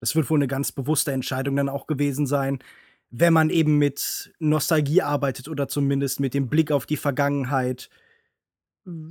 [0.00, 2.60] Das wird wohl eine ganz bewusste Entscheidung dann auch gewesen sein,
[3.10, 7.88] wenn man eben mit Nostalgie arbeitet oder zumindest mit dem Blick auf die Vergangenheit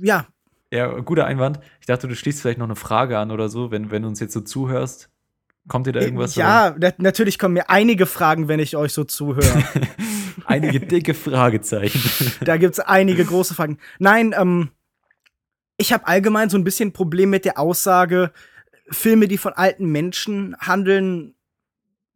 [0.00, 0.26] ja.
[0.72, 1.60] Ja, guter Einwand.
[1.80, 4.20] Ich dachte, du schließt vielleicht noch eine Frage an oder so, wenn, wenn du uns
[4.20, 5.08] jetzt so zuhörst.
[5.66, 6.34] Kommt dir da irgendwas?
[6.34, 9.64] Ja, na natürlich kommen mir einige Fragen, wenn ich euch so zuhöre.
[10.46, 12.32] einige dicke Fragezeichen.
[12.44, 13.78] da gibt es einige große Fragen.
[13.98, 14.70] Nein, ähm,
[15.76, 18.32] ich habe allgemein so ein bisschen ein Problem mit der Aussage,
[18.90, 21.34] Filme, die von alten Menschen handeln,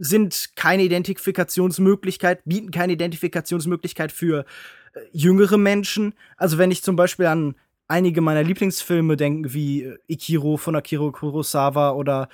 [0.05, 4.45] sind keine Identifikationsmöglichkeit, bieten keine Identifikationsmöglichkeit für
[5.13, 6.15] jüngere Menschen.
[6.37, 7.55] Also wenn ich zum Beispiel an
[7.87, 12.29] einige meiner Lieblingsfilme denke, wie äh, Ikiro von Akiro Kurosawa oder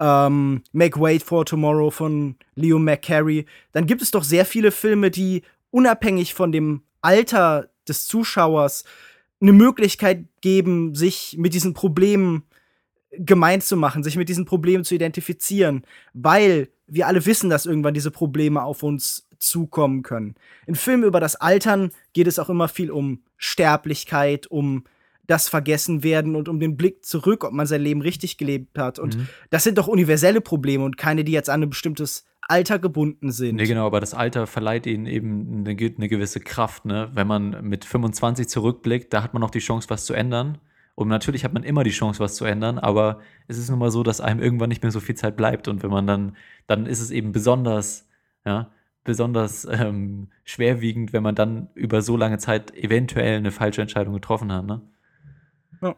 [0.00, 5.10] ähm, Make Wait for Tomorrow von Leo McCarey, dann gibt es doch sehr viele Filme,
[5.10, 8.84] die unabhängig von dem Alter des Zuschauers
[9.40, 12.44] eine Möglichkeit geben, sich mit diesen Problemen
[13.12, 17.94] gemein zu machen, sich mit diesen Problemen zu identifizieren, weil wir alle wissen, dass irgendwann
[17.94, 20.34] diese Probleme auf uns zukommen können.
[20.66, 24.84] In Filmen über das Altern geht es auch immer viel um Sterblichkeit, um
[25.26, 28.98] das Vergessenwerden und um den Blick zurück, ob man sein Leben richtig gelebt hat.
[28.98, 29.28] Und mhm.
[29.50, 33.56] das sind doch universelle Probleme und keine, die jetzt an ein bestimmtes Alter gebunden sind.
[33.56, 37.10] Nee, genau, aber das Alter verleiht ihnen eben eine, eine gewisse Kraft, ne?
[37.14, 40.58] Wenn man mit 25 zurückblickt, da hat man noch die Chance, was zu ändern.
[40.94, 43.90] Und natürlich hat man immer die Chance, was zu ändern, aber es ist nun mal
[43.90, 45.66] so, dass einem irgendwann nicht mehr so viel Zeit bleibt.
[45.66, 48.08] Und wenn man dann, dann ist es eben besonders,
[48.44, 48.70] ja,
[49.02, 54.52] besonders ähm, schwerwiegend, wenn man dann über so lange Zeit eventuell eine falsche Entscheidung getroffen
[54.52, 54.64] hat.
[54.64, 54.82] Ne?
[55.82, 55.96] Ja.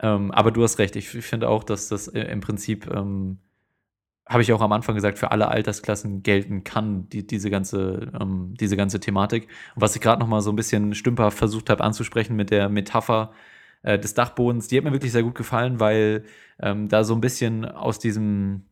[0.00, 3.38] Ähm, aber du hast recht, ich, finde auch, dass das äh, im Prinzip, ähm,
[4.26, 8.54] habe ich auch am Anfang gesagt, für alle Altersklassen gelten kann, die, diese, ganze, ähm,
[8.58, 9.48] diese ganze Thematik.
[9.74, 12.68] Und was ich gerade noch mal so ein bisschen stümperhaft versucht habe anzusprechen mit der
[12.68, 13.32] Metapher
[13.82, 16.24] äh, des Dachbodens, die hat mir wirklich sehr gut gefallen, weil
[16.60, 18.64] ähm, da so ein bisschen aus diesem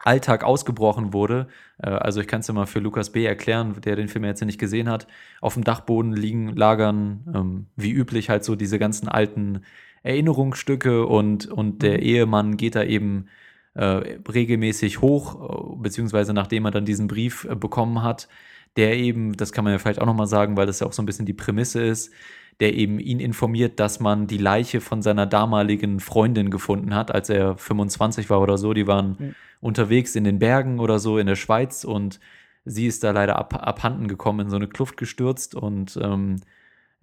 [0.00, 1.48] Alltag ausgebrochen wurde.
[1.78, 3.24] Äh, also ich kann es ja mal für Lukas B.
[3.24, 5.06] erklären, der den Film jetzt nicht gesehen hat.
[5.40, 9.62] Auf dem Dachboden liegen, lagern ähm, wie üblich halt so diese ganzen alten
[10.02, 12.04] Erinnerungsstücke und, und der mhm.
[12.04, 13.26] Ehemann geht da eben
[13.74, 18.28] äh, regelmäßig hoch, äh, beziehungsweise nachdem er dann diesen Brief äh, bekommen hat,
[18.76, 21.02] der eben, das kann man ja vielleicht auch nochmal sagen, weil das ja auch so
[21.02, 22.12] ein bisschen die Prämisse ist,
[22.60, 27.28] der eben ihn informiert, dass man die Leiche von seiner damaligen Freundin gefunden hat, als
[27.28, 28.74] er 25 war oder so.
[28.74, 29.34] Die waren mhm.
[29.60, 32.20] unterwegs in den Bergen oder so in der Schweiz und
[32.64, 36.36] sie ist da leider ab, abhanden gekommen, in so eine Kluft gestürzt und ähm,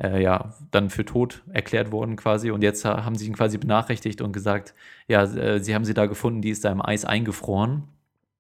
[0.02, 2.52] äh, ja, dann für tot erklärt worden quasi.
[2.52, 4.74] Und jetzt haben sie ihn quasi benachrichtigt und gesagt,
[5.08, 7.84] ja, äh, sie haben sie da gefunden, die ist da im Eis eingefroren.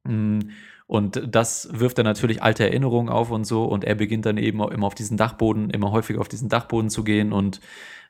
[0.03, 0.51] Mhm.
[0.91, 3.63] Und das wirft dann natürlich alte Erinnerungen auf und so.
[3.63, 7.05] Und er beginnt dann eben immer auf diesen Dachboden, immer häufiger auf diesen Dachboden zu
[7.05, 7.61] gehen und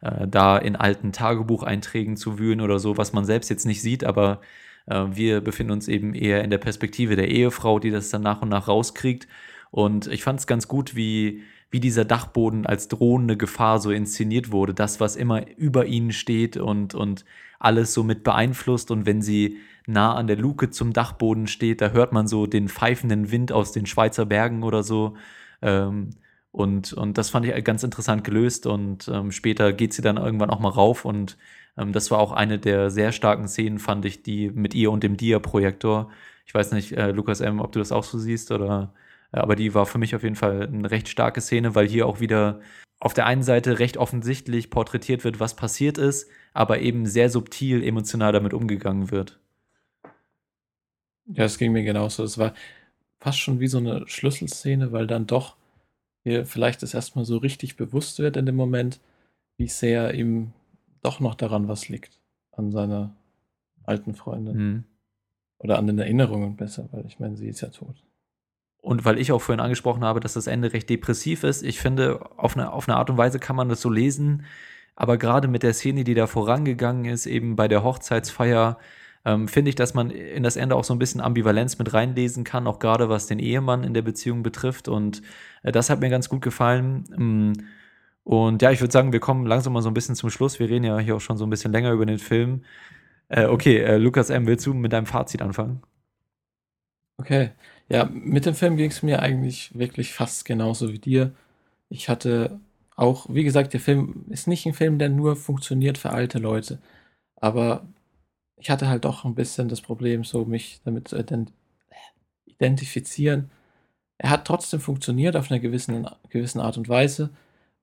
[0.01, 4.03] äh, da in alten Tagebucheinträgen zu wühlen oder so, was man selbst jetzt nicht sieht,
[4.03, 4.41] aber
[4.87, 8.41] äh, wir befinden uns eben eher in der Perspektive der Ehefrau, die das dann nach
[8.41, 9.27] und nach rauskriegt.
[9.69, 14.51] Und ich fand es ganz gut, wie, wie dieser Dachboden als drohende Gefahr so inszeniert
[14.51, 14.73] wurde.
[14.73, 17.25] Das, was immer über ihnen steht und, und
[17.59, 18.89] alles so mit beeinflusst.
[18.89, 22.69] Und wenn sie nah an der Luke zum Dachboden steht, da hört man so den
[22.69, 25.15] pfeifenden Wind aus den Schweizer Bergen oder so.
[25.61, 26.11] Ähm,
[26.51, 28.67] und, und das fand ich ganz interessant gelöst.
[28.67, 31.05] Und ähm, später geht sie dann irgendwann auch mal rauf.
[31.05, 31.37] Und
[31.77, 35.03] ähm, das war auch eine der sehr starken Szenen, fand ich, die mit ihr und
[35.03, 36.11] dem Dia-Projektor.
[36.45, 38.93] Ich weiß nicht, äh, Lukas M., ob du das auch so siehst oder.
[39.31, 42.07] Äh, aber die war für mich auf jeden Fall eine recht starke Szene, weil hier
[42.07, 42.61] auch wieder
[42.99, 47.83] auf der einen Seite recht offensichtlich porträtiert wird, was passiert ist, aber eben sehr subtil
[47.83, 49.40] emotional damit umgegangen wird.
[51.25, 52.23] Ja, es ging mir genauso.
[52.23, 52.53] Es war
[53.19, 55.55] fast schon wie so eine Schlüsselszene, weil dann doch
[56.23, 58.99] mir vielleicht das erstmal so richtig bewusst wird in dem Moment,
[59.57, 60.53] wie sehr ihm
[61.01, 62.19] doch noch daran was liegt.
[62.51, 63.15] An seiner
[63.83, 64.57] alten Freundin.
[64.57, 64.83] Mhm.
[65.59, 68.03] Oder an den Erinnerungen besser, weil ich meine, sie ist ja tot.
[68.81, 72.31] Und weil ich auch vorhin angesprochen habe, dass das Ende recht depressiv ist, ich finde,
[72.37, 74.43] auf eine, auf eine Art und Weise kann man das so lesen,
[74.95, 78.79] aber gerade mit der Szene, die da vorangegangen ist, eben bei der Hochzeitsfeier,
[79.25, 82.43] ähm, finde ich, dass man in das Ende auch so ein bisschen Ambivalenz mit reinlesen
[82.43, 84.87] kann, auch gerade was den Ehemann in der Beziehung betrifft.
[84.87, 85.21] Und
[85.63, 87.05] äh, das hat mir ganz gut gefallen.
[87.15, 87.53] Mm,
[88.23, 90.59] und ja, ich würde sagen, wir kommen langsam mal so ein bisschen zum Schluss.
[90.59, 92.63] Wir reden ja hier auch schon so ein bisschen länger über den Film.
[93.29, 95.81] Äh, okay, äh, Lukas M., willst du mit deinem Fazit anfangen?
[97.17, 97.51] Okay.
[97.89, 101.33] Ja, mit dem Film ging es mir eigentlich wirklich fast genauso wie dir.
[101.89, 102.59] Ich hatte
[102.95, 106.79] auch, wie gesagt, der Film ist nicht ein Film, der nur funktioniert für alte Leute.
[107.37, 107.85] Aber
[108.61, 111.17] ich hatte halt doch ein bisschen das Problem, so mich damit zu
[112.45, 113.51] identifizieren.
[114.19, 117.31] Er hat trotzdem funktioniert auf einer gewissen, gewissen Art und Weise,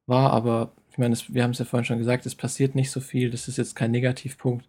[0.06, 2.92] war aber, ich meine, es, wir haben es ja vorhin schon gesagt, es passiert nicht
[2.92, 4.68] so viel, das ist jetzt kein Negativpunkt,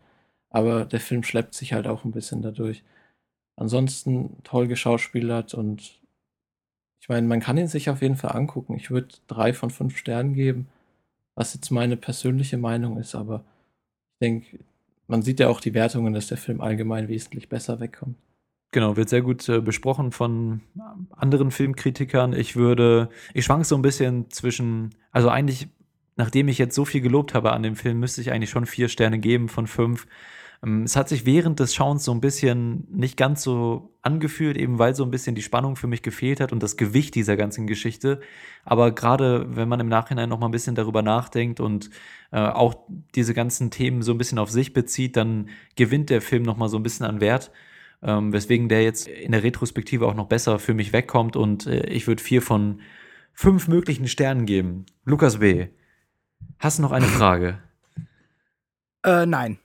[0.49, 2.83] aber der Film schleppt sich halt auch ein bisschen dadurch.
[3.55, 5.99] Ansonsten toll geschauspielert und
[7.01, 8.75] ich meine, man kann ihn sich auf jeden Fall angucken.
[8.75, 10.69] Ich würde drei von fünf Sternen geben,
[11.35, 13.43] was jetzt meine persönliche Meinung ist, aber
[14.13, 14.59] ich denke,
[15.09, 18.15] man sieht ja auch die Wertungen, dass der Film allgemein wesentlich besser wegkommt.
[18.71, 20.61] Genau, wird sehr gut äh, besprochen von
[21.09, 22.33] anderen Filmkritikern.
[22.33, 25.67] Ich würde, ich schwank so ein bisschen zwischen, also eigentlich,
[26.15, 28.87] nachdem ich jetzt so viel gelobt habe an dem Film, müsste ich eigentlich schon vier
[28.87, 30.05] Sterne geben von fünf.
[30.63, 34.79] Ähm, es hat sich während des Schauens so ein bisschen nicht ganz so angefühlt, eben
[34.79, 37.67] weil so ein bisschen die Spannung für mich gefehlt hat und das Gewicht dieser ganzen
[37.67, 38.21] Geschichte.
[38.63, 41.89] Aber gerade wenn man im Nachhinein noch mal ein bisschen darüber nachdenkt und
[42.31, 42.75] äh, auch
[43.15, 46.69] diese ganzen Themen so ein bisschen auf sich bezieht, dann gewinnt der Film noch mal
[46.69, 47.51] so ein bisschen an Wert.
[48.01, 51.85] Ähm, weswegen der jetzt in der Retrospektive auch noch besser für mich wegkommt und äh,
[51.87, 52.79] ich würde vier von
[53.33, 54.85] fünf möglichen Sternen geben.
[55.03, 55.67] Lukas B.,
[56.59, 57.59] hast du noch eine Frage?
[59.03, 59.59] Äh, nein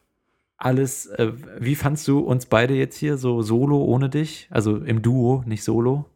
[0.64, 4.48] alles, äh, wie fandst du uns beide jetzt hier so solo ohne dich?
[4.50, 6.07] Also im Duo, nicht solo?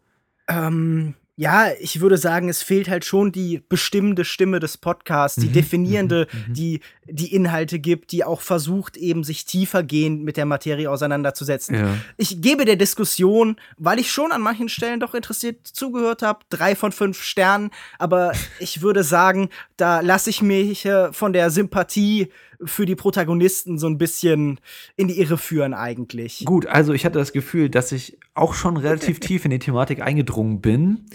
[0.49, 5.49] Ähm, ja, ich würde sagen, es fehlt halt schon die bestimmende Stimme des Podcasts, die
[5.49, 6.55] mhm, definierende, mhm, mhm.
[6.55, 11.75] die die Inhalte gibt, die auch versucht, eben sich tiefergehend mit der Materie auseinanderzusetzen.
[11.77, 11.95] Ja.
[12.17, 16.75] Ich gebe der Diskussion, weil ich schon an manchen Stellen doch interessiert zugehört habe, drei
[16.75, 22.31] von fünf Sternen, aber ich würde sagen, da lasse ich mich äh, von der Sympathie
[22.65, 24.61] für die Protagonisten so ein bisschen
[24.97, 26.45] in die Irre führen eigentlich.
[26.45, 30.03] Gut, also ich hatte das Gefühl, dass ich auch schon relativ tief in die Thematik
[30.03, 31.07] eingedrungen bin.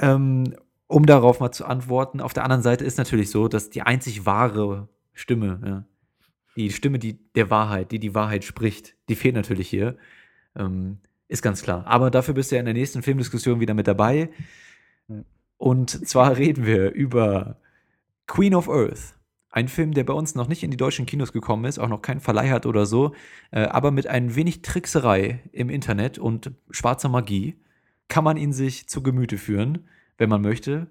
[0.00, 0.54] ähm,
[0.88, 2.20] um darauf mal zu antworten.
[2.20, 5.84] Auf der anderen Seite ist natürlich so, dass die einzig wahre Stimme, ja,
[6.56, 9.96] die Stimme die, der Wahrheit, die die Wahrheit spricht, die fehlt natürlich hier.
[10.56, 11.86] Ähm, ist ganz klar.
[11.86, 14.30] Aber dafür bist du ja in der nächsten Filmdiskussion wieder mit dabei.
[15.58, 17.56] Und zwar reden wir über
[18.26, 19.14] Queen of Earth.
[19.56, 22.02] Ein Film, der bei uns noch nicht in die deutschen Kinos gekommen ist, auch noch
[22.02, 23.14] keinen Verleih hat oder so,
[23.52, 27.56] äh, aber mit ein wenig Trickserei im Internet und schwarzer Magie
[28.06, 29.88] kann man ihn sich zu Gemüte führen,
[30.18, 30.88] wenn man möchte.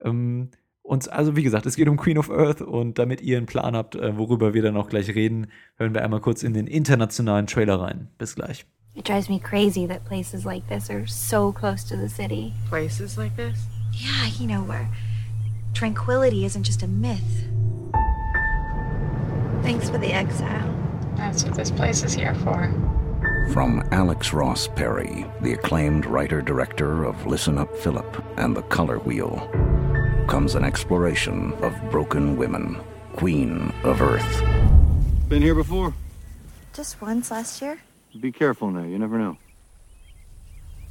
[0.00, 0.48] Ähm,
[0.80, 3.76] und also, wie gesagt, es geht um Queen of Earth und damit ihr einen Plan
[3.76, 7.46] habt, äh, worüber wir dann auch gleich reden, hören wir einmal kurz in den internationalen
[7.46, 8.08] Trailer rein.
[8.16, 8.64] Bis gleich.
[8.94, 12.54] It drives me crazy that places like this are so close to the city.
[12.70, 13.68] Places like this?
[13.92, 14.88] Yeah, you know, where
[15.74, 17.55] tranquility isn't just a myth.
[19.62, 20.72] Thanks for the exile.
[21.16, 22.72] That's what this place is here for.
[23.52, 28.98] From Alex Ross Perry, the acclaimed writer director of Listen Up Philip and The Color
[28.98, 29.48] Wheel,
[30.28, 32.78] comes an exploration of broken women,
[33.14, 34.42] Queen of Earth.
[35.28, 35.94] Been here before?
[36.74, 37.80] Just once last year.
[38.20, 39.36] Be careful now, you never know.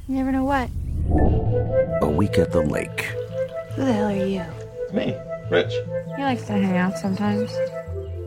[0.07, 0.69] You never know what.
[2.01, 3.01] A week at the lake.
[3.75, 4.45] Who the hell are you?
[4.93, 5.15] Me,
[5.51, 5.73] Rich.
[6.15, 7.51] He likes to hang out sometimes.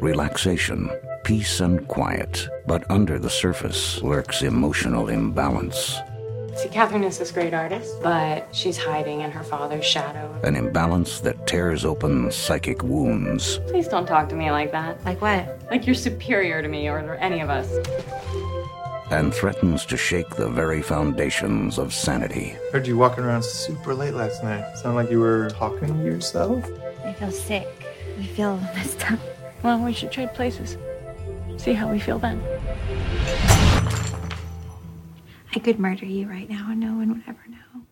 [0.00, 0.90] Relaxation,
[1.24, 2.48] peace, and quiet.
[2.66, 5.98] But under the surface lurks emotional imbalance.
[6.56, 10.34] See, Catherine is this great artist, but she's hiding in her father's shadow.
[10.42, 13.58] An imbalance that tears open psychic wounds.
[13.68, 15.04] Please don't talk to me like that.
[15.04, 15.61] Like what?
[15.70, 17.68] Like you're superior to me or any of us.
[19.11, 22.56] and threatens to shake the very foundations of sanity.
[22.72, 24.76] Heard you walking around super late last night.
[24.78, 26.62] Sound like you were talking to yourself?
[27.04, 27.68] I feel sick.
[28.18, 29.18] I feel messed up.
[29.62, 30.79] Well, we should trade places.
[31.57, 32.40] See how we feel then.
[35.55, 37.83] I could murder you right now and no one would ever know.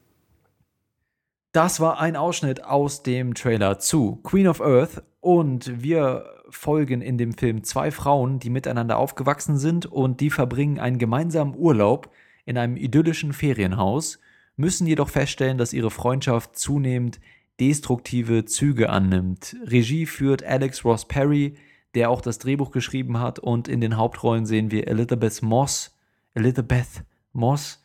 [1.53, 7.19] Das war ein Ausschnitt aus dem Trailer zu Queen of Earth und wir folgen in
[7.19, 12.11] dem Film zwei Frauen, die miteinander aufgewachsen sind und die verbringen einen gemeinsamen Urlaub
[12.45, 14.21] in einem idyllischen Ferienhaus,
[14.57, 17.21] müssen jedoch feststellen, dass ihre Freundschaft zunehmend
[17.61, 19.57] destruktive Züge annimmt.
[19.65, 21.55] Regie führt Alex Ross Perry,
[21.95, 25.97] der auch das Drehbuch geschrieben hat und in den Hauptrollen sehen wir Elizabeth Moss,
[26.35, 27.83] Elizabeth Moss,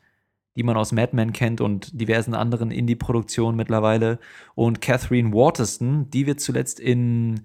[0.58, 4.20] die man aus Mad Men kennt und diversen anderen Indie-Produktionen mittlerweile.
[4.54, 7.42] Und Catherine Waterston, die wir zuletzt in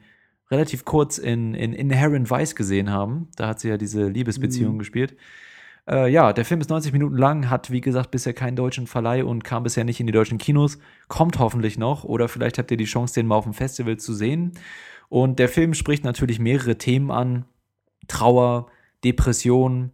[0.50, 3.28] relativ kurz in, in Inherent Vice gesehen haben.
[3.36, 4.78] Da hat sie ja diese Liebesbeziehung Mhm.
[4.78, 5.16] gespielt.
[5.88, 9.24] Äh, ja, der Film ist 90 Minuten lang, hat wie gesagt bisher keinen deutschen Verleih
[9.24, 10.78] und kam bisher nicht in die deutschen Kinos.
[11.08, 14.14] Kommt hoffentlich noch oder vielleicht habt ihr die Chance, den mal auf dem Festival zu
[14.14, 14.52] sehen.
[15.08, 17.44] Und der Film spricht natürlich mehrere Themen an.
[18.08, 18.66] Trauer,
[19.04, 19.92] Depression,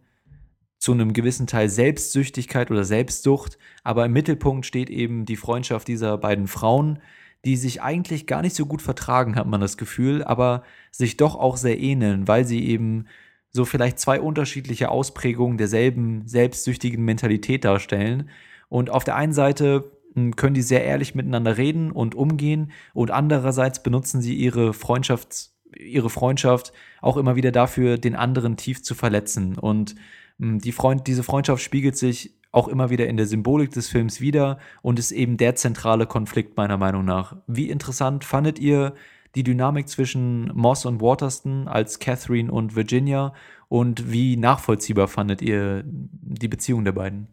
[0.83, 6.17] zu einem gewissen Teil Selbstsüchtigkeit oder Selbstsucht, aber im Mittelpunkt steht eben die Freundschaft dieser
[6.17, 6.99] beiden Frauen,
[7.45, 11.35] die sich eigentlich gar nicht so gut vertragen, hat man das Gefühl, aber sich doch
[11.35, 13.05] auch sehr ähneln, weil sie eben
[13.53, 18.29] so vielleicht zwei unterschiedliche Ausprägungen derselben selbstsüchtigen Mentalität darstellen.
[18.67, 23.11] Und auf der einen Seite mh, können die sehr ehrlich miteinander reden und umgehen und
[23.11, 28.93] andererseits benutzen sie ihre Freundschafts ihre Freundschaft auch immer wieder dafür, den anderen tief zu
[28.93, 29.57] verletzen.
[29.57, 29.95] Und
[30.37, 34.21] mh, die Freund, diese Freundschaft spiegelt sich auch immer wieder in der Symbolik des Films
[34.21, 37.37] wieder und ist eben der zentrale Konflikt meiner Meinung nach.
[37.47, 38.93] Wie interessant fandet ihr
[39.35, 43.33] die Dynamik zwischen Moss und Waterston als Catherine und Virginia
[43.67, 47.27] und wie nachvollziehbar fandet ihr die Beziehung der beiden?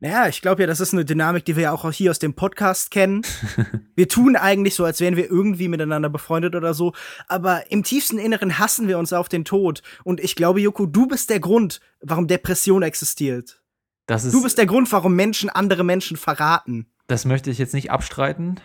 [0.00, 2.34] Naja, ich glaube ja, das ist eine Dynamik, die wir ja auch hier aus dem
[2.34, 3.22] Podcast kennen.
[3.94, 6.92] wir tun eigentlich so, als wären wir irgendwie miteinander befreundet oder so,
[7.28, 9.82] aber im tiefsten Inneren hassen wir uns auf den Tod.
[10.04, 13.62] Und ich glaube, Joko, du bist der Grund, warum Depression existiert.
[14.06, 16.86] Das ist, Du bist der Grund, warum Menschen andere Menschen verraten.
[17.08, 18.56] das möchte ich jetzt nicht abstreiten.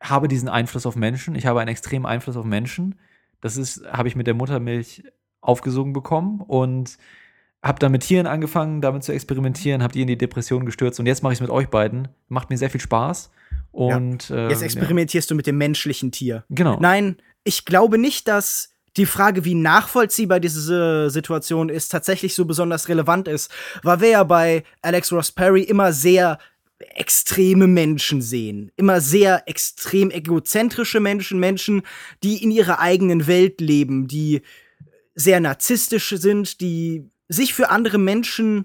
[0.00, 1.34] Habe diesen Einfluss auf Menschen.
[1.34, 2.98] Ich habe einen extremen Einfluss auf Menschen.
[3.40, 5.04] Das ist, habe ich mit der Muttermilch
[5.40, 6.98] aufgesogen bekommen und
[7.62, 11.06] habe dann mit Tieren angefangen, damit zu experimentieren, habe die in die Depression gestürzt und
[11.06, 12.08] jetzt mache ich es mit euch beiden.
[12.28, 13.30] Macht mir sehr viel Spaß.
[13.72, 16.44] Und äh, Jetzt experimentierst du mit dem menschlichen Tier.
[16.48, 16.78] Genau.
[16.80, 22.88] Nein, ich glaube nicht, dass die Frage, wie nachvollziehbar diese Situation ist, tatsächlich so besonders
[22.88, 23.50] relevant ist,
[23.82, 26.38] weil wir ja bei Alex Ross Perry immer sehr
[26.80, 28.72] extreme Menschen sehen.
[28.76, 31.82] Immer sehr extrem egozentrische Menschen, Menschen,
[32.22, 34.42] die in ihrer eigenen Welt leben, die
[35.14, 38.64] sehr narzisstisch sind, die sich für andere Menschen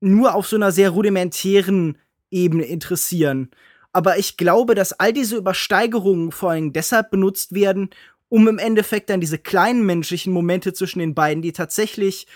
[0.00, 1.98] nur auf so einer sehr rudimentären
[2.30, 3.50] Ebene interessieren.
[3.92, 7.90] Aber ich glaube, dass all diese Übersteigerungen vor allem deshalb benutzt werden,
[8.28, 12.26] um im Endeffekt dann diese kleinen menschlichen Momente zwischen den beiden, die tatsächlich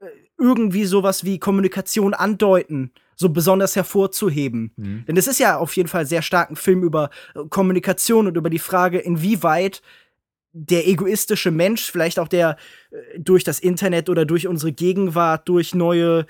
[0.00, 0.06] äh,
[0.38, 4.72] irgendwie sowas wie Kommunikation andeuten, so besonders hervorzuheben.
[4.76, 5.04] Mhm.
[5.08, 8.36] Denn es ist ja auf jeden Fall sehr stark ein Film über äh, Kommunikation und
[8.36, 9.82] über die Frage, inwieweit
[10.52, 12.56] der egoistische Mensch, vielleicht auch der
[12.90, 16.26] äh, durch das Internet oder durch unsere Gegenwart, durch neue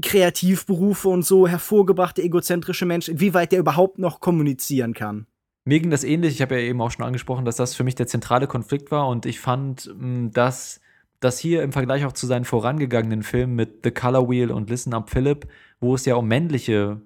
[0.00, 5.26] Kreativberufe und so hervorgebrachte egozentrische Mensch, inwieweit der überhaupt noch kommunizieren kann.
[5.64, 6.34] Mir ging das ähnlich.
[6.34, 9.06] Ich habe ja eben auch schon angesprochen, dass das für mich der zentrale Konflikt war.
[9.08, 10.30] Und ich fand, mh,
[11.22, 14.68] dass das hier im Vergleich auch zu seinen vorangegangenen Filmen mit The Color Wheel und
[14.68, 15.46] Listen Up Philip,
[15.80, 17.00] wo es ja um männliche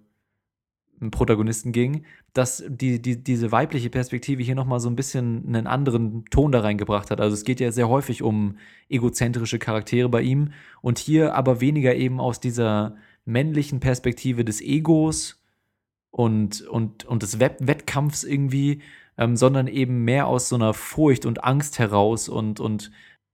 [1.03, 5.67] m, Protagonisten ging, dass die, die, diese weibliche Perspektive hier nochmal so ein bisschen einen
[5.67, 7.21] anderen Ton da reingebracht hat.
[7.21, 8.57] Also es geht ja sehr häufig um
[8.89, 15.43] egozentrische Charaktere bei ihm und hier aber weniger eben aus dieser männlichen Perspektive des Egos
[16.11, 18.81] und, und, und des Wett Wettkampfs irgendwie,
[19.19, 22.91] ähm, sondern eben mehr aus so einer Furcht und Angst heraus und, und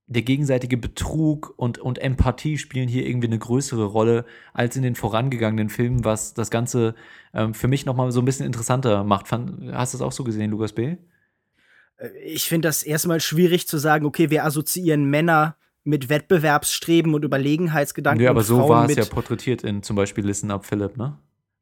[0.07, 4.95] der gegenseitige Betrug und, und Empathie spielen hier irgendwie eine größere Rolle als in den
[4.95, 6.95] vorangegangenen Filmen, was das Ganze
[7.33, 9.29] ähm, für mich nochmal so ein bisschen interessanter macht.
[9.29, 10.97] Fand, hast du das auch so gesehen, Lukas B.?
[11.97, 17.25] Äh, Ich finde das erstmal schwierig zu sagen, okay, wir assoziieren Männer mit Wettbewerbsstreben und
[17.25, 18.23] Überlegenheitsgedanken.
[18.23, 21.19] Nö, aber so war es ja porträtiert in zum Beispiel Listen Up Philip, ne?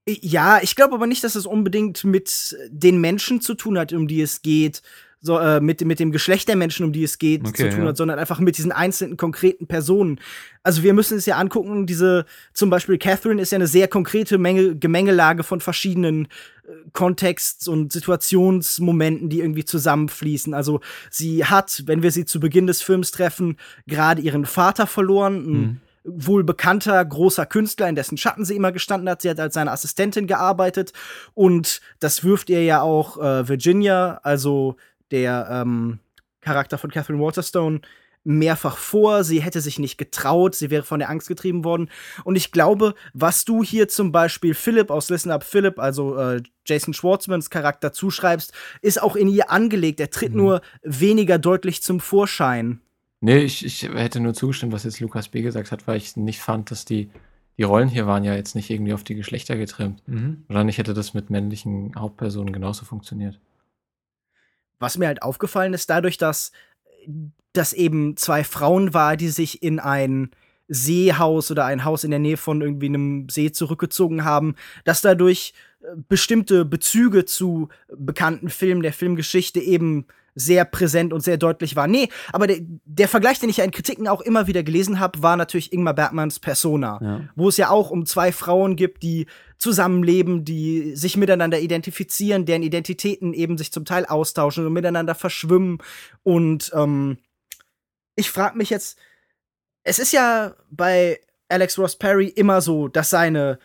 [0.07, 4.09] Ja, ich glaube aber nicht, dass es unbedingt mit den Menschen zu tun hat, um
[4.09, 4.83] die es geht,
[5.23, 7.83] so, äh, mit, mit dem Geschlecht der Menschen, um die es geht, Okay, zu tun
[7.83, 7.89] ja.
[7.89, 10.19] hat, sondern einfach mit diesen einzelnen konkreten Personen.
[10.63, 14.39] Also wir müssen es ja angucken, diese, zum Beispiel Catherine ist ja eine sehr konkrete
[14.39, 16.25] Menge, Gemengelage von verschiedenen
[16.65, 20.55] äh, Kontexts- und Situationsmomenten, die irgendwie zusammenfließen.
[20.55, 23.57] Also sie hat, wenn wir sie zu Beginn des Films treffen,
[23.87, 25.81] gerade ihren Vater verloren, ein Mhm.
[26.05, 29.21] wohl bekannter großer Künstler, in dessen Schatten sie immer gestanden hat.
[29.21, 30.95] Sie hat als seine Assistentin gearbeitet
[31.35, 34.77] und das wirft ihr ja auch äh, Virginia, also
[35.11, 35.99] der ähm,
[36.41, 37.81] Charakter von Catherine Waterstone,
[38.25, 39.25] mehrfach vor.
[39.25, 41.91] Sie hätte sich nicht getraut, sie wäre von der Angst getrieben worden.
[42.25, 46.43] Und ich glaube, was du hier zum Beispiel Philip aus Listen Up Philip, also äh,
[46.67, 48.53] Jason Schwartzmans Charakter zuschreibst,
[48.83, 50.01] ist auch in ihr angelegt.
[50.01, 52.81] Er tritt nur weniger deutlich zum Vorschein.
[53.23, 55.43] Nee, ich, ich hätte nur zugestimmt, was jetzt Lukas B.
[55.43, 57.11] gesagt hat, weil ich nicht fand, dass die,
[57.59, 60.03] die Rollen hier waren ja jetzt nicht irgendwie auf die Geschlechter getrimmt.
[60.07, 60.45] Mhm.
[60.49, 63.39] Wahrscheinlich hätte das mit männlichen Hauptpersonen genauso funktioniert.
[64.81, 66.51] Was mir halt aufgefallen ist, dadurch, dass
[67.53, 70.31] das eben zwei Frauen war, die sich in ein
[70.69, 74.55] Seehaus oder ein Haus in der Nähe von irgendwie einem See zurückgezogen haben,
[74.85, 75.53] dass dadurch
[75.83, 81.91] äh, bestimmte Bezüge zu bekannten Filmen der Filmgeschichte eben sehr präsent und sehr deutlich waren.
[81.91, 85.23] Nee, aber der, der Vergleich, den ich ja in Kritiken auch immer wieder gelesen habe,
[85.23, 87.21] war natürlich Ingmar Bergmanns Persona, Ja.
[87.37, 89.27] wo es ja auch um zwei Frauen gibt, die
[89.59, 95.79] zusammenleben, die sich miteinander identifizieren, deren Identitäten eben sich zum Teil austauschen und miteinander verschwimmen.
[96.23, 97.19] Und ähm,
[98.17, 98.99] ich frage mich jetzt,
[99.83, 103.59] es ist ja bei Alex Ross Perry immer so, dass seine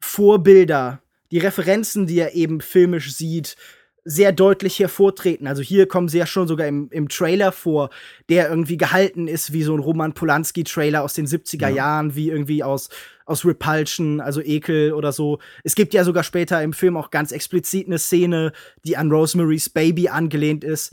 [0.00, 1.00] Vorbilder,
[1.30, 3.56] die Referenzen, die er eben filmisch sieht,
[4.04, 5.46] sehr deutlich hervortreten.
[5.46, 7.88] Also hier kommen sie ja schon sogar im, im Trailer vor,
[8.28, 12.62] der irgendwie gehalten ist wie so ein Roman Polanski-Trailer aus den 70er Jahren, wie irgendwie
[12.62, 12.90] aus,
[13.24, 15.38] aus Repulsion, also Ekel oder so.
[15.62, 18.52] Es gibt ja sogar später im Film auch ganz explizit eine Szene,
[18.84, 20.92] die an Rosemary's Baby angelehnt ist.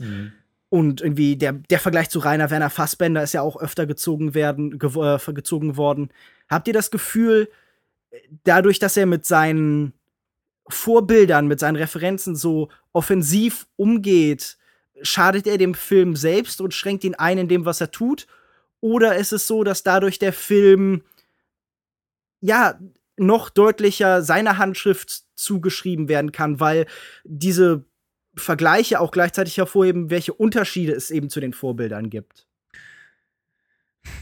[0.70, 4.78] Und irgendwie der, der Vergleich zu Rainer Werner Fassbender ist ja auch öfter gezogen werden,
[4.78, 6.08] gew- äh, gezogen worden.
[6.48, 7.50] Habt ihr das Gefühl,
[8.44, 9.92] dadurch, dass er mit seinen
[10.68, 14.58] Vorbildern, mit seinen Referenzen so offensiv umgeht,
[15.02, 18.26] schadet er dem Film selbst und schränkt ihn ein in dem, was er tut?
[18.80, 21.02] Oder ist es so, dass dadurch der Film
[22.40, 22.78] ja
[23.16, 26.86] noch deutlicher seiner Handschrift zugeschrieben werden kann, weil
[27.24, 27.84] diese
[28.34, 32.46] Vergleiche auch gleichzeitig hervorheben, welche Unterschiede es eben zu den Vorbildern gibt?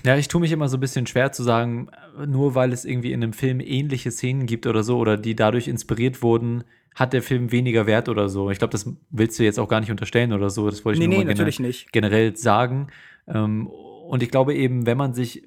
[0.05, 1.89] Ja, ich tue mich immer so ein bisschen schwer zu sagen,
[2.27, 5.69] nur weil es irgendwie in einem Film ähnliche Szenen gibt oder so, oder die dadurch
[5.69, 6.65] inspiriert wurden,
[6.95, 8.51] hat der Film weniger Wert oder so.
[8.51, 10.69] Ich glaube, das willst du jetzt auch gar nicht unterstellen oder so.
[10.69, 11.93] Das wollte ich Nee, nur nee, mal natürlich nicht.
[11.93, 12.89] generell sagen.
[13.29, 15.45] Ähm, und ich glaube eben, wenn man sich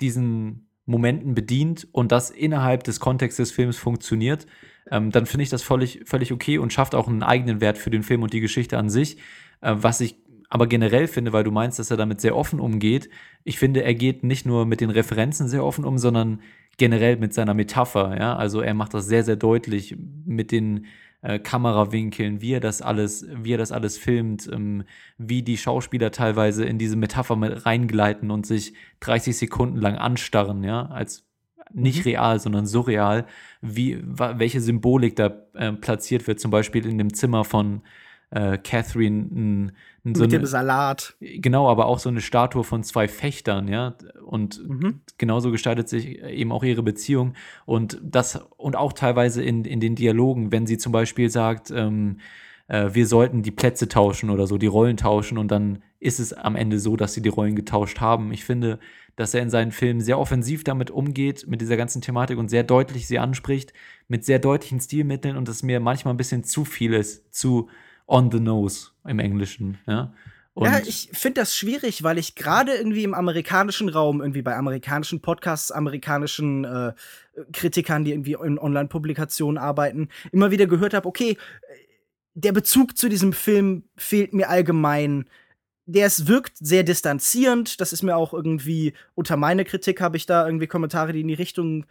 [0.00, 4.46] diesen Momenten bedient und das innerhalb des Kontextes des Films funktioniert,
[4.90, 7.90] ähm, dann finde ich das völlig, völlig okay und schafft auch einen eigenen Wert für
[7.90, 9.16] den Film und die Geschichte an sich.
[9.60, 10.16] Äh, was ich
[10.52, 13.08] aber generell finde, weil du meinst, dass er damit sehr offen umgeht,
[13.42, 16.42] ich finde, er geht nicht nur mit den Referenzen sehr offen um, sondern
[16.76, 18.36] generell mit seiner Metapher, ja.
[18.36, 19.96] Also er macht das sehr, sehr deutlich
[20.26, 20.84] mit den
[21.22, 24.84] äh, Kamerawinkeln, wie er das alles, wie er das alles filmt, ähm,
[25.16, 30.64] wie die Schauspieler teilweise in diese Metapher mit reingleiten und sich 30 Sekunden lang anstarren,
[30.64, 31.24] ja, als
[31.72, 33.24] nicht real, sondern surreal,
[33.62, 37.80] wie, welche Symbolik da äh, platziert wird, zum Beispiel in dem Zimmer von
[38.32, 39.72] äh, Catherine, n,
[40.04, 41.16] n, so Mit eine, dem Salat.
[41.20, 43.94] Genau, aber auch so eine Statue von zwei Fechtern, ja.
[44.24, 44.60] Und
[45.18, 47.34] genauso gestaltet sich eben auch ihre Beziehung.
[47.66, 52.18] Und das, und auch teilweise in, in den Dialogen, wenn sie zum Beispiel sagt, ähm,
[52.68, 56.32] äh, wir sollten die Plätze tauschen oder so, die Rollen tauschen und dann ist es
[56.32, 58.32] am Ende so, dass sie die Rollen getauscht haben.
[58.32, 58.80] Ich finde,
[59.14, 62.64] dass er in seinen Filmen sehr offensiv damit umgeht, mit dieser ganzen Thematik und sehr
[62.64, 63.72] deutlich sie anspricht,
[64.08, 67.68] mit sehr deutlichen Stilmitteln und es mir manchmal ein bisschen zu viel ist, zu
[68.12, 70.12] on the nose im Englischen, ja.
[70.54, 74.54] Und ja, ich finde das schwierig, weil ich gerade irgendwie im amerikanischen Raum, irgendwie bei
[74.54, 76.92] amerikanischen Podcasts, amerikanischen äh,
[77.54, 81.38] Kritikern, die irgendwie in Online-Publikationen arbeiten, immer wieder gehört habe, okay,
[82.34, 85.24] der Bezug zu diesem Film fehlt mir allgemein.
[85.86, 87.80] Der es wirkt sehr distanzierend.
[87.80, 91.28] Das ist mir auch irgendwie unter meine Kritik habe ich da irgendwie Kommentare, die in
[91.28, 91.86] die Richtung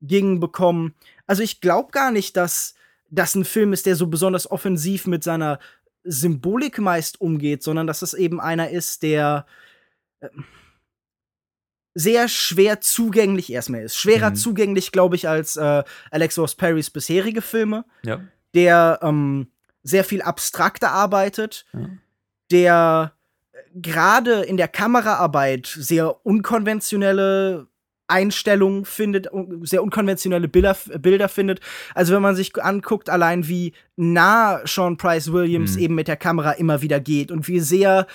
[0.00, 0.94] gingen, bekommen.
[1.26, 2.74] Also ich glaube gar nicht, dass
[3.10, 5.58] das ein Film ist, der so besonders offensiv mit seiner
[6.04, 9.46] Symbolik meist umgeht, sondern dass es eben einer ist, der
[10.20, 10.28] äh,
[11.94, 13.96] sehr schwer zugänglich erstmal ist.
[13.96, 14.36] Schwerer Mhm.
[14.36, 18.20] zugänglich, glaube ich, als äh, Alex Ross Perrys bisherige Filme, ja.
[18.54, 19.48] der ähm,
[19.82, 21.88] sehr viel abstrakter arbeitet, Ja.
[22.50, 23.12] der
[23.52, 27.66] äh, gerade in der Kameraarbeit sehr unkonventionelle
[28.08, 29.28] Einstellungen findet,
[29.62, 31.60] sehr unkonventionelle Bilder, Bilder findet.
[31.94, 35.82] Also wenn man sich anguckt, allein wie nah Sean Price Williams mhm.
[35.82, 38.06] eben mit der Kamera immer wieder geht und wie sehr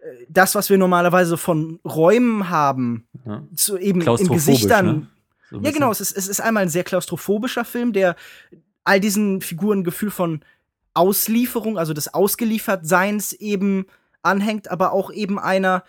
[0.00, 3.42] äh, das, was wir normalerweise von Räumen haben, ja.
[3.54, 4.86] zu eben in Gesichtern.
[4.86, 5.06] Ne?
[5.50, 8.16] So ja, genau, es ist, es ist einmal ein sehr klaustrophobischer Film, der
[8.84, 10.40] all diesen Figuren ein Gefühl von
[10.94, 13.86] Auslieferung, also des Ausgeliefertseins eben
[14.22, 15.84] anhängt, aber auch eben einer,